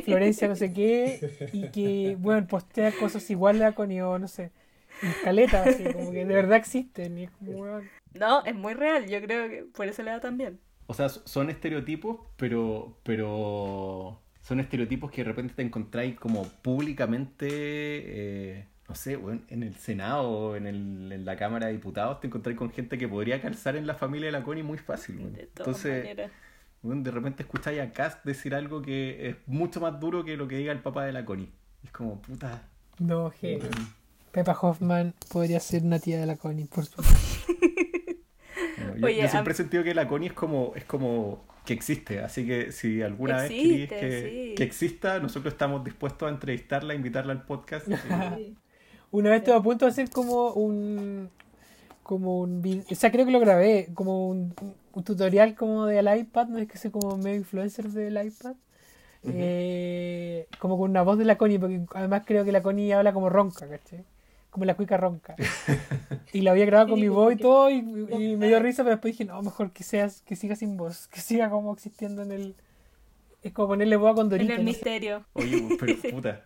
[0.00, 1.20] Florencia no sé qué,
[1.52, 4.52] y que, bueno, postea cosas iguales a Connie o no sé,
[5.00, 7.18] en caleta, así, como que de verdad existen.
[7.18, 10.20] Y es como, weón, No, es muy real, yo creo que por eso le da
[10.20, 10.60] tan bien.
[10.86, 17.46] O sea, son estereotipos, pero, pero son estereotipos que de repente te encontráis como públicamente,
[17.48, 22.20] eh, no sé, weón, en el Senado o en, el- en la Cámara de Diputados,
[22.20, 25.16] te encontráis con gente que podría calzar en la familia de la Connie muy fácil.
[25.32, 26.30] De todas Entonces, maneras.
[26.82, 30.46] weón, de repente escucháis a Cass decir algo que es mucho más duro que lo
[30.48, 31.50] que diga el papá de la Connie.
[31.82, 32.62] Es como, puta.
[32.98, 33.62] no, heavy.
[33.62, 34.04] weón.
[34.32, 37.14] Pepa Hoffman podría ser una tía de la Connie, por supuesto.
[38.76, 41.72] Bueno, yo, Oye, yo siempre he sentido que la Connie es como, es como que
[41.72, 44.54] existe, así que si alguna vez queréis que, sí.
[44.56, 47.86] que exista, nosotros estamos dispuestos a entrevistarla, a invitarla al podcast.
[48.10, 48.54] eh,
[49.14, 51.30] Una vez estuve a punto de hacer como un.
[52.02, 52.84] Como un.
[52.90, 53.88] O sea, creo que lo grabé.
[53.94, 54.52] Como un,
[54.92, 56.48] un tutorial como del iPad.
[56.48, 58.56] No es que soy como medio influencer del iPad.
[59.22, 61.60] Eh, como con una voz de la Connie.
[61.60, 64.04] Porque además creo que la Connie habla como ronca, ¿cachai?
[64.50, 65.36] Como la cuica ronca.
[66.32, 67.70] y la había grabado con mi voz y todo.
[67.70, 70.76] Y, y me dio risa, pero después dije, no, mejor que seas que siga sin
[70.76, 71.06] voz.
[71.06, 72.56] Que siga como existiendo en el.
[73.42, 74.52] Es como ponerle voz a En Condorito.
[74.54, 74.64] el no sé.
[74.64, 75.24] misterio.
[75.34, 76.44] Oye, pero puta.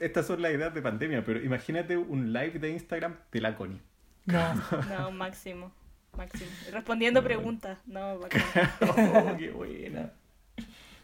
[0.00, 3.80] Estas son las ideas de pandemia, pero imagínate un live de Instagram de la Connie.
[4.26, 4.40] No.
[4.88, 5.72] No, máximo.
[6.16, 6.50] Máximo.
[6.70, 7.78] Respondiendo preguntas.
[7.86, 8.42] No, bacán.
[8.82, 10.12] Oh, qué buena.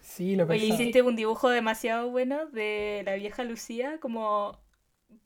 [0.03, 4.59] Sí, lo Oye, hiciste un dibujo demasiado bueno de la vieja Lucía, como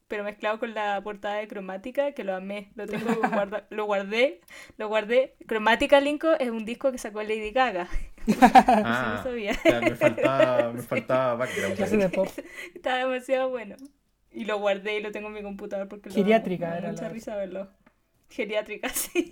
[0.09, 4.40] pero mezclado con la portada de cromática, que lo amé, lo tengo guarda- lo guardé,
[4.76, 5.34] lo guardé.
[5.46, 7.88] Cromática Linko es un disco que sacó Lady Gaga.
[8.40, 9.52] Ah, no sabía.
[9.64, 11.76] ya, me faltaba, me faltaba background.
[11.76, 12.28] Clase de pop.
[12.74, 13.76] Está demasiado bueno.
[14.30, 17.02] Y lo guardé y lo tengo en mi computador porque lo Geriátrica da era mucha
[17.02, 17.68] la- risa verlo.
[18.30, 19.30] Geriátrica, sí.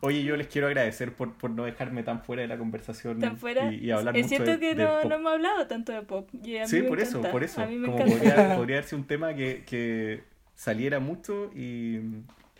[0.00, 3.36] Oye, yo les quiero agradecer por, por no dejarme tan fuera de la conversación Tan
[3.36, 3.72] fuera.
[3.72, 5.10] y, y hablar es mucho cierto de, que de no, pop.
[5.10, 6.28] no hemos hablado tanto de pop.
[6.32, 7.30] y a mí Sí, me por eso, encanta.
[7.32, 7.60] por eso.
[7.62, 10.24] A mí me Como podría, podría sido un tema que, que
[10.54, 11.98] saliera mucho y,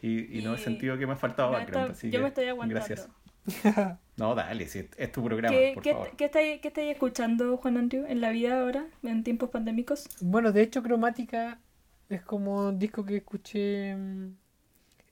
[0.02, 1.90] y, y no he sentido que me ha faltado background.
[1.90, 2.74] está- así yo que me estoy aguantando.
[2.86, 3.08] Gracias.
[4.16, 6.16] No, dale, si es, tu programa, ¿Qué, por qué, favor.
[6.16, 10.10] qué estáis, qué estáis escuchando, Juan Andrew, en la vida ahora, en tiempos pandémicos?
[10.20, 11.60] Bueno, de hecho, Cromática
[12.08, 13.94] es como un disco que escuché.
[13.96, 14.26] mm,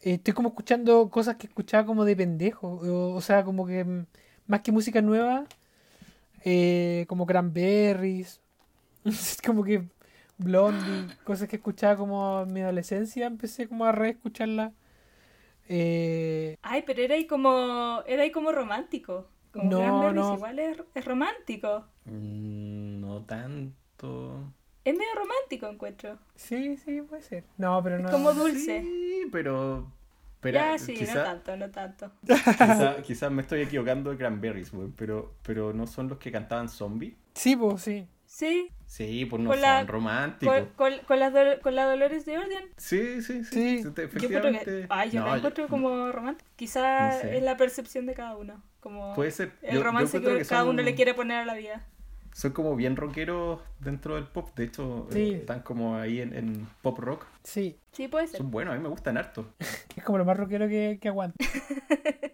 [0.03, 2.69] eh, estoy como escuchando cosas que escuchaba como de pendejo.
[2.69, 4.07] O, o sea, como que mm,
[4.47, 5.47] más que música nueva,
[6.45, 8.41] eh, como Cranberries,
[9.05, 9.89] es como que
[10.39, 14.75] Blondie, cosas que escuchaba como en mi adolescencia, empecé como a reescucharla.
[15.69, 19.29] Eh, Ay, pero era ahí como, era ahí como romántico.
[19.53, 20.35] Como No, Cranberries no.
[20.35, 21.85] igual es, es romántico.
[22.05, 24.53] Mm, no tanto.
[24.85, 26.19] Es medio romántico, encuentro.
[26.37, 27.45] sí, sí, puede ser.
[27.59, 28.11] No, pero no.
[28.11, 28.83] Como dulce.
[28.83, 29.91] Sí, pero
[30.37, 32.13] Espera, ya, sí, no quizá- tanto, no tanto.
[32.25, 36.69] Quizá- Quizás me estoy equivocando de Cranberries, weón, pero, pero no son los que cantaban
[36.69, 37.17] Zombie.
[37.35, 38.07] Sí, pues sí.
[38.37, 40.55] Sí, Sí, pues no Con la- son románticos.
[40.77, 42.65] con, con, con las con la Dolores de Orden.
[42.77, 43.45] Sí, sí, sí.
[43.45, 43.83] Sí.
[43.83, 44.65] sí, te- Yo efectivamente.
[44.65, 44.87] que.
[44.91, 46.49] Ay, yo No, la encuentro como romántica.
[46.55, 47.39] Quizá No sé.
[47.39, 48.63] es la percepción de cada uno.
[48.81, 49.53] Como Puede ser.
[49.63, 51.87] el Yo- yo romance que, que cada son- uno le quiere poner a la vida.
[52.35, 54.51] Son como bien rockeros dentro del pop.
[54.55, 55.31] De hecho, Sí.
[55.31, 57.25] eh, están como ahí en, en pop rock.
[57.43, 57.79] Sí.
[57.93, 58.37] Sí, puede ser.
[58.37, 59.47] Son buenos, a mí me gustan harto.
[59.97, 61.37] Es como lo más rockero que, que aguanta.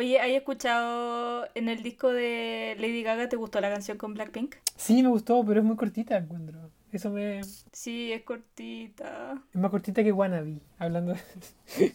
[0.00, 3.28] Oye, ¿hay escuchado en el disco de Lady Gaga?
[3.28, 4.54] ¿Te gustó la canción con Blackpink?
[4.74, 6.70] Sí, me gustó, pero es muy cortita, encuentro.
[6.90, 7.40] Eso me...
[7.40, 9.42] Es Sí, es cortita.
[9.52, 11.20] más cortita que Wannabe, hablando de...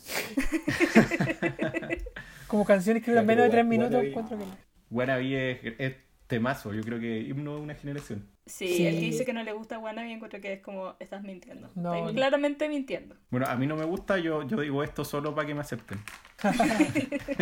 [2.47, 4.45] Como canciones que duran menos de tres minutos, Wannabe- encuentro que...
[4.91, 5.95] Wannabe es, es
[6.27, 6.75] temazo.
[6.75, 8.29] Yo creo que himno de una generación.
[8.47, 8.85] Sí, Sí.
[8.85, 11.67] el que dice que no le gusta Wannabe encuentro que es como, estás mintiendo.
[11.75, 12.15] No, Estoy no.
[12.15, 13.15] claramente mintiendo.
[13.31, 14.19] Bueno, a mí no me gusta.
[14.19, 15.99] Yo, yo digo esto solo para que me acepten.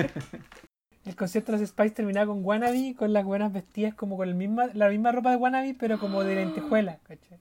[1.05, 4.35] El concierto de los Spice terminaba con Wannabe, con las buenas vestidas como con el
[4.35, 7.39] misma, la misma ropa de Wannabe, pero como de lentejuela, ¿cachai?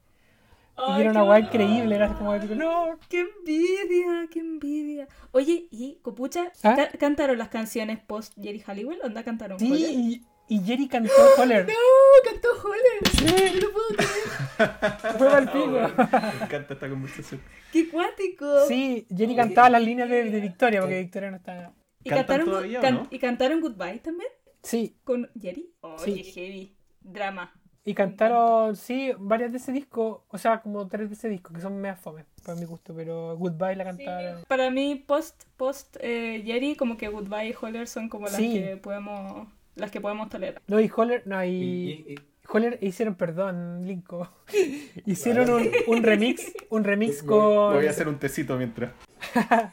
[0.96, 4.26] Y era una guay increíble, era como, digo, no, ¡Qué envidia!
[4.32, 5.06] ¡Qué envidia!
[5.30, 6.50] Oye, ¿y Copucha?
[6.64, 6.74] ¿Ah?
[6.74, 8.98] ca- ¿Cantaron las canciones post Jerry Halliwell?
[9.04, 10.24] ¿Onda cantaron sí?
[10.54, 11.66] Y, Jerry cantó Holler.
[11.66, 12.30] ¡No!
[12.30, 13.52] ¡Cantó Holler!
[13.54, 15.12] ¡No lo puedo creer!
[15.18, 15.70] Fue mal pico.
[15.70, 17.40] me encanta esta conversación.
[17.72, 18.66] ¡Qué cuático!
[18.68, 21.72] Sí, Jerry cantaba las líneas de, de Victoria, porque Victoria no está.
[22.04, 23.06] ¿Y ¿Cantan cantaron, todavía o can- no?
[23.10, 24.30] ¿Y cantaron Goodbye también?
[24.62, 25.72] Sí, ¿Con Jerry?
[25.80, 26.14] ¡Oh, Sí.
[26.14, 26.76] qué heavy!
[27.00, 27.52] Drama.
[27.84, 31.60] y cantaron, sí, varias de ese disco, o sea, como tres de ese disco, que
[31.60, 34.44] son meas fome, para mi gusto, pero Goodbye la cantaron.
[34.46, 38.52] Para mí, post, post eh, Jerry, como que Goodbye y Holler son como las Sí.
[38.54, 40.60] que podemos las que podemos tolerar.
[40.66, 41.90] No, y Holler, no, Y- y...
[42.08, 42.18] y- y-
[42.48, 44.28] Holler hicieron, perdón, Linko.
[45.06, 47.74] hicieron un, un remix, un remix con...
[47.74, 48.92] Voy a hacer un tecito mientras.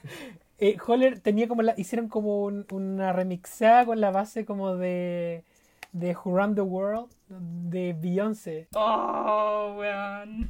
[0.62, 5.46] Eh, Holler tenía como la, hicieron como un- una remixada con la base como de
[5.94, 8.68] de Who Run the World de Beyoncé.
[8.76, 10.50] Oh, weón.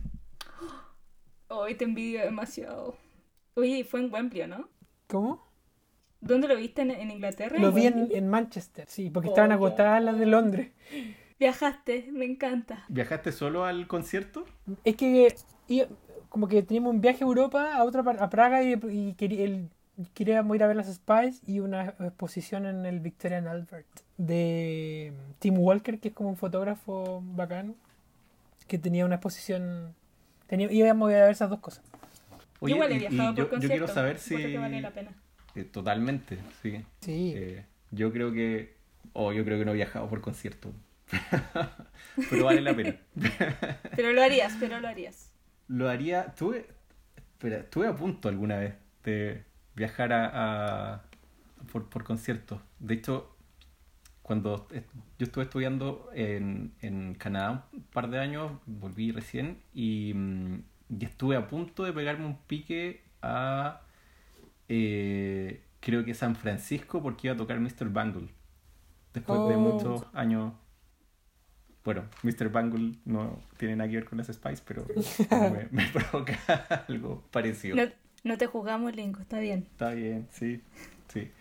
[1.47, 2.95] Hoy te envidio demasiado.
[3.53, 4.67] Oye, fue en Wembley, ¿no?
[5.07, 5.47] ¿Cómo?
[6.21, 6.81] ¿Dónde lo viste?
[6.81, 7.57] ¿En, en Inglaterra?
[7.57, 10.69] Lo ¿En vi en, Manchester, sí, porque estaban Oh, agotadas las de Londres.
[11.39, 12.85] Viajaste, me encanta.
[12.89, 14.45] ¿Viajaste solo al concierto?
[14.83, 15.35] Es que
[16.29, 19.43] como que teníamos un viaje a Europa, a otra par- a Praga y, y quería-
[19.45, 19.69] el-
[20.13, 25.57] queríamos ir a ver las Spice y una exposición en el Victorian Albert de Tim
[25.57, 27.75] Walker, que es como un fotógrafo bacán,
[28.67, 29.95] que tenía una exposición,
[30.47, 31.83] tenía, íbamos a ver esas dos cosas.
[32.61, 33.93] yo igual he y- y viajado yo, por yo quiero concierto.
[33.93, 34.35] saber si...
[34.37, 35.11] que vale la pena.
[35.55, 36.83] Eh, totalmente, sí.
[37.01, 37.33] Sí.
[37.35, 38.77] Eh, yo creo que...
[39.13, 40.71] O yo creo que no he viajado por concierto.
[42.29, 42.95] pero vale la pena.
[43.95, 45.31] Pero lo harías, pero lo harías.
[45.67, 46.33] Lo haría...
[46.35, 46.67] Tuve...
[47.15, 49.43] Espera, estuve a punto alguna vez de
[49.75, 51.03] viajar a, a-
[51.71, 52.61] por, por conciertos.
[52.79, 53.35] De hecho,
[54.21, 54.67] cuando
[55.17, 60.63] yo estuve estudiando en, en Canadá un par de años, volví recién y, mm,
[60.99, 63.81] y estuve a punto de pegarme un pique a
[64.69, 67.89] eh, creo que San Francisco porque iba a tocar Mr.
[67.89, 68.29] Bangle.
[69.13, 69.59] Después de Oh.
[69.59, 70.53] muchos años.
[71.83, 72.49] Bueno, Mr.
[72.49, 74.85] Bangle no tiene nada que ver con las Spice, pero
[75.31, 76.37] me, me provoca
[76.87, 77.75] algo parecido.
[77.75, 77.83] No,
[78.23, 79.67] no te juzgamos, Linko, está bien.
[79.71, 80.61] Está bien, sí,
[81.07, 81.31] sí.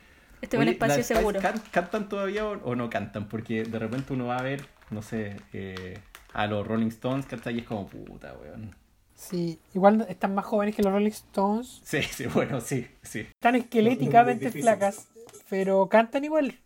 [0.40, 1.40] Este es un Oye, espacio ¿las Spice seguro.
[1.40, 3.28] can- ¿Cantan todavía o, o no cantan?
[3.28, 5.98] Porque de repente uno va a ver, no sé, eh,
[6.32, 7.56] a los Rolling Stones, ¿cachai?
[7.56, 8.74] Y es como puta, weón.
[9.18, 13.20] Sí, igual están más jóvenes que los Rolling Stones, Sí, sí, bueno, sí, sí.
[13.20, 15.08] están esqueléticamente flacas,
[15.50, 16.56] pero cantan igual.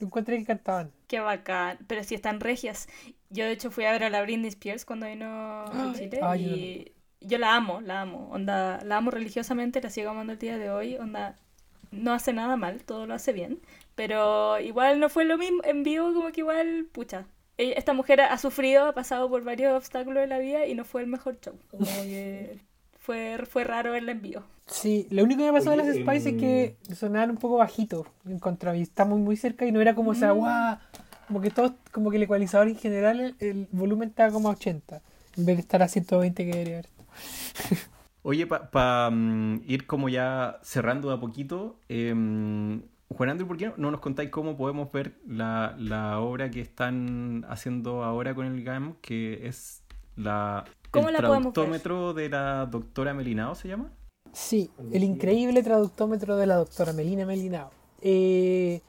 [0.00, 0.90] Encontré que cantaban.
[1.06, 1.78] Qué bacán.
[1.86, 2.88] Pero si están regias.
[3.28, 6.18] Yo, de hecho, fui a ver a la Britney Spears cuando vino a Chile.
[6.22, 8.28] Ay, y yo la amo, la amo.
[8.32, 10.96] Onda, la amo religiosamente, la sigo amando el día de hoy.
[10.96, 11.36] Onda,
[11.92, 13.60] no hace nada mal, todo lo hace bien.
[13.94, 17.26] Pero igual no fue lo mismo en vivo, como que igual, pucha.
[17.60, 20.84] Ella- Esta mujer ha sufrido, ha pasado por varios obstáculos en la vida y no
[20.84, 21.54] fue el mejor show.
[21.70, 22.58] Como que
[22.98, 24.42] fue, fue raro verla en vivo.
[24.66, 28.06] Sí, lo único que me pasó de las Spice es que sonaban un poco bajito
[28.24, 30.78] en contra y está muy muy cerca y no era como esa guau,
[31.26, 34.52] como que todo, como que el ecualizador en general el, el volumen estaba como a
[34.52, 35.02] 80
[35.36, 36.88] en vez de estar a 120 que debería haber.
[38.22, 39.10] Oye, para
[39.66, 42.82] ir como ya cerrando de a poquito, em,
[43.14, 46.60] Juan Andrew, ¿por qué no- no nos contáis cómo podemos ver la, la obra que
[46.60, 49.82] están haciendo ahora con el GAM, que es
[50.16, 51.52] la, ¿Cómo el la podemos ver?
[51.52, 53.92] traductómetro de la doctora Melinao, ¿se llama?
[54.32, 57.70] Sí, el increíble traductómetro de la doctora Melina Melinao.
[58.00, 58.80] Eh,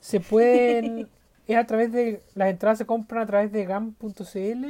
[0.00, 1.08] se pueden,
[1.46, 4.64] es a través de, las entradas se compran a través de gam.cl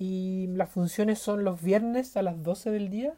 [0.00, 3.14] y las funciones son los viernes a las 12 del día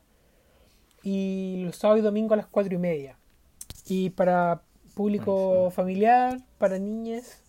[1.02, 3.16] y los sábados y domingos a las 4 y media.
[3.86, 4.62] Y para
[5.00, 7.42] público familiar, para niñas.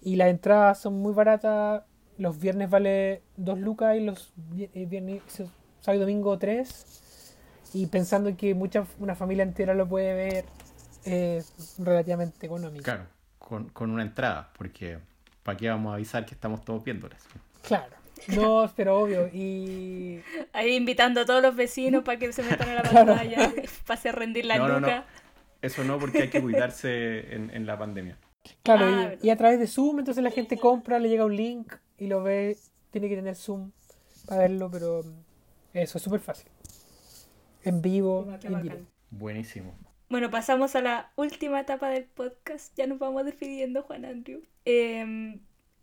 [0.00, 1.82] Y las entradas son muy baratas.
[2.16, 5.20] Los viernes vale 2 lucas y los eh, viernes,
[5.80, 6.86] sábado y domingo 3.
[7.74, 10.44] Y pensando en que mucha, una familia entera lo puede ver,
[11.04, 12.84] es relativamente económico.
[12.84, 13.06] Claro,
[13.40, 14.98] con, con una entrada, porque
[15.42, 17.24] ¿para qué vamos a avisar que estamos todos viéndolas?
[17.62, 17.96] Claro.
[18.28, 19.28] No, pero obvio.
[19.32, 20.20] Y
[20.52, 23.06] Ahí invitando a todos los vecinos para que se metan a la Claro.
[23.14, 23.52] pantalla,
[23.86, 25.25] para hacer rendir la No, no, no.
[25.66, 28.18] Eso no, porque hay que cuidarse en, en la pandemia.
[28.62, 31.74] Claro, Ah, y- a través de Zoom, entonces la gente compra, le llega un link
[31.98, 32.56] y lo ve,
[32.90, 33.72] tiene que tener Zoom
[34.26, 35.12] para verlo, pero mm,
[35.74, 36.48] eso es súper fácil.
[37.64, 38.86] En vivo, en directo.
[39.10, 39.74] Buenísimo.
[40.08, 42.72] Bueno, pasamos a la última etapa del podcast.
[42.76, 44.40] Ya nos vamos despidiendo, Juan Andrew.
[44.64, 45.40] Eh,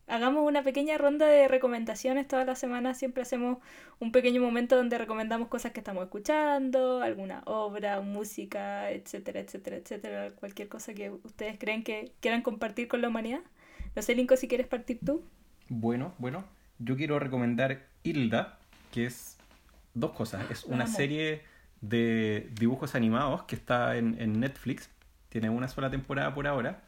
[0.07, 2.27] hagamos una pequeña ronda de recomendaciones.
[2.27, 3.57] Todas las semanas siempre hacemos
[3.99, 10.31] un pequeño momento donde recomendamos cosas que estamos escuchando, alguna obra, música, etcétera, etcétera, etcétera.
[10.35, 13.41] Cualquier cosa que ustedes creen que quieran compartir con la humanidad.
[13.95, 15.23] No sé, Linko, si quieres partir tú.
[15.69, 16.43] Bueno, bueno,
[16.79, 18.57] yo quiero recomendar Hilda,
[18.91, 19.37] que es
[19.93, 20.49] dos cosas.
[20.51, 20.95] Es una Vamos.
[20.95, 21.41] serie
[21.81, 24.89] de dibujos animados que está en, en Netflix.
[25.29, 26.81] Tiene una sola temporada por ahora.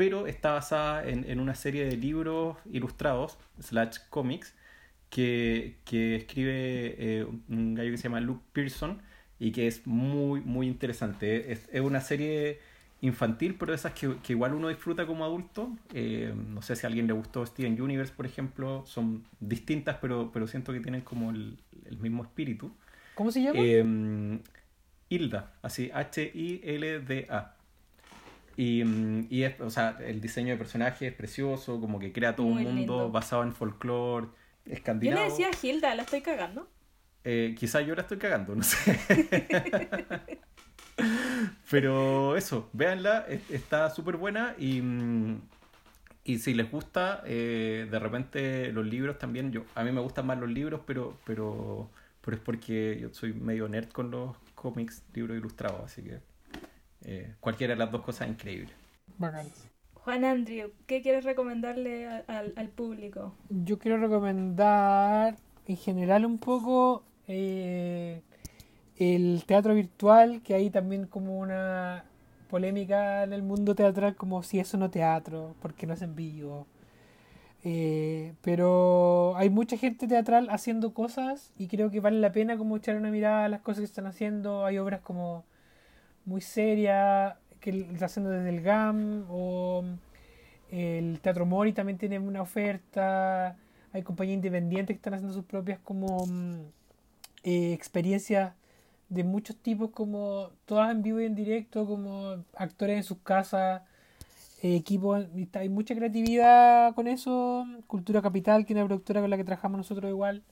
[0.00, 4.54] Pero está basada en, en una serie de libros ilustrados, slash cómics,
[5.10, 9.02] que, que escribe eh, un gallo que se llama Luke Pearson
[9.38, 11.52] y que es muy, muy interesante.
[11.52, 12.60] Es, es una serie
[13.02, 15.76] infantil, pero esas que, que igual uno disfruta como adulto.
[15.92, 18.84] Eh, no sé si a alguien le gustó Steven Universe, por ejemplo.
[18.86, 22.72] Son distintas, pero, pero siento que tienen como el, el mismo espíritu.
[23.14, 23.60] ¿Cómo se llama?
[23.62, 24.40] Eh,
[25.10, 27.59] Hilda, así, H-I-L-D-A.
[28.56, 32.36] Y, mm, y es, o sea, el diseño de personaje es precioso, como que crea
[32.36, 33.10] todo Muy un mundo lindo.
[33.10, 34.28] basado en folclore
[35.02, 35.24] Yo le escandinavo.
[35.24, 36.68] decía a Hilda, la estoy cagando.
[37.24, 38.98] Eh, quizá yo la estoy cagando, no sé.
[41.70, 45.40] Pero eso, véanla, es- está súper buena y, mm,
[46.24, 50.26] y si les gusta, eh, de repente los libros también, yo a mí me gustan
[50.26, 51.90] más los libros, pero, pero,
[52.22, 56.20] pero es porque yo soy medio nerd con los cómics, libros ilustrados, así que
[57.04, 58.72] eh, cualquiera de las dos cosas es increíble.
[59.94, 63.36] Juan Andrew, ¿qué quieres recomendarle a- al, al público?
[63.48, 65.36] Yo quiero recomendar
[65.66, 68.22] en general un poco eh,
[68.98, 72.04] el teatro virtual, que hay también como una
[72.50, 76.14] polémica en el mundo teatral, como si eso no es teatro, porque no es en
[76.16, 76.66] vivo.
[77.64, 82.76] Eh, pero hay mucha gente teatral haciendo cosas y creo que vale la pena como
[82.76, 84.64] echar una mirada a las cosas que están haciendo.
[84.66, 85.44] Hay obras como
[86.24, 89.84] muy serias que está haciendo desde el GAM o
[90.70, 93.56] el Teatro Mori también tiene una oferta.
[93.92, 96.60] Hay compañías independientes que están haciendo sus propias como mm,
[97.44, 98.54] eh, experiencias
[99.08, 103.82] de muchos tipos, como todas en vivo y en directo, como actores en sus casas,
[104.62, 105.26] eh, equipos.
[105.54, 107.66] Hay mucha creatividad con eso.
[107.88, 110.42] Cultura Capital, que es una productora con la que trabajamos nosotros igual.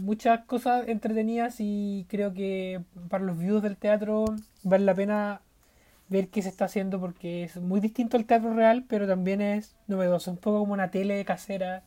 [0.00, 4.24] Muchas cosas entretenidas y creo que para los views del teatro
[4.62, 5.40] vale la pena
[6.08, 9.76] ver qué se está haciendo porque es muy distinto al teatro real, pero también es
[9.86, 11.82] novedoso, un poco como una tele casera.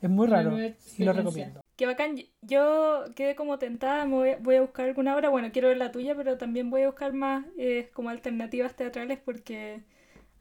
[0.00, 0.50] Es muy raro
[0.98, 1.60] y lo recomiendo.
[1.76, 2.16] Qué bacán.
[2.42, 5.28] Yo quedé como tentada, me voy, a- voy a buscar alguna obra.
[5.28, 9.18] Bueno, quiero ver la tuya, pero también voy a buscar más eh, como alternativas teatrales
[9.24, 9.82] porque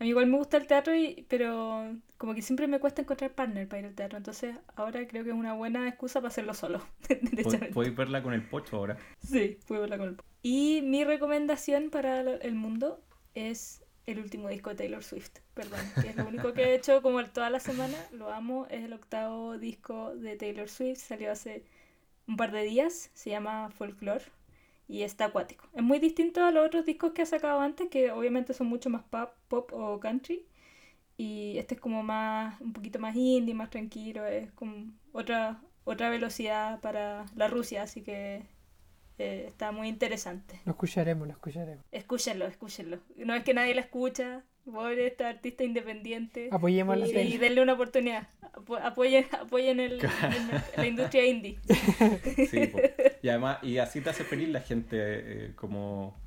[0.02, 3.36] a mí igual me gusta el teatro, y, pero como que siempre me cuesta encontrar
[3.36, 4.18] partner para ir al teatro.
[4.18, 6.82] Entonces ahora creo que es una buena excusa para hacerlo solo.
[7.74, 8.98] Podéis verla con el pocho ahora.
[9.24, 10.18] Sí, puedo verla con el...
[10.42, 13.00] Y mi recomendación para el mundo
[13.36, 17.04] es el último disco de Taylor Swift, perdón, que es lo único que he hecho
[17.04, 21.64] como toda la semana, lo amo, es el octavo disco de Taylor Swift, salió hace
[22.28, 24.26] un par de días, se llama Folklore
[24.92, 25.68] y está acuático.
[25.74, 28.90] Es muy distinto a los otros discos que ha sacado antes, que obviamente son mucho
[28.90, 30.46] más pop, pop o country,
[31.18, 36.10] y este es como más, un poquito más indie, más tranquilo, es como otra, otra
[36.10, 38.44] velocidad para la Rusia, así que
[39.18, 40.60] eh, está muy interesante.
[40.66, 41.86] Lo escucharemos, lo escucharemos.
[41.92, 43.00] Escúchenlo, escúchenlo.
[43.18, 46.50] No es que nadie la escucha, pobre esta artista independiente.
[46.52, 48.28] Apoyemos la Y, denle una oportunidad.
[48.54, 50.02] Apo- apoyen apoyen el, el-
[50.78, 51.60] la industria indie.
[52.50, 52.80] Sí, po.
[53.22, 56.20] Y además, y así te hace feliz la gente, eh, como,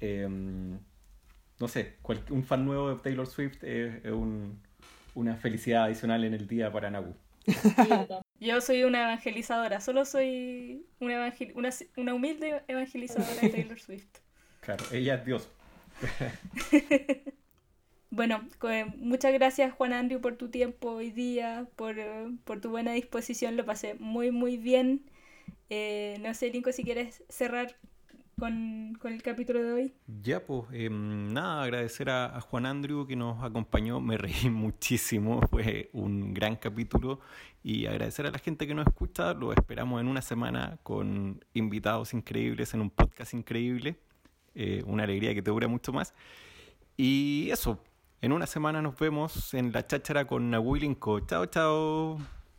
[0.00, 0.78] em,
[1.60, 4.60] no sé, cual- un fan nuevo de Taylor Swift es, un-
[5.14, 7.14] una felicidad adicional en el día para Nagu.
[8.40, 14.08] Yo soy una evangelizadora, solo soy una, evangel- una, una humilde evangelizadora de Taylor Swift.
[14.60, 15.48] Claro, ella es Dios.
[18.10, 18.46] Bueno,
[18.98, 21.96] muchas gracias Juan Andrew por tu tiempo hoy día, por,
[22.44, 25.00] por tu buena disposición, lo pasé muy muy bien.
[25.74, 27.74] Eh, no sé, Linko, si quieres cerrar
[28.38, 29.94] con, con el capítulo de hoy?
[30.22, 33.98] Ya, pues, em, nada, agradecer a, Juan Andrew que nos acompañó.
[33.98, 37.20] Me reí muchísimo, fue un gran capítulo.
[37.62, 39.32] Y agradecer a la gente que nos escucha.
[39.32, 43.96] Lo esperamos en una semana con invitados increíbles en un podcast increíble.
[44.54, 46.12] Eh, una alegría que te dura mucho más.
[46.98, 47.82] Y eso,
[48.20, 51.20] en una semana nos vemos en la cháchara con Nahuilinco.
[51.20, 52.41] Chao, chao.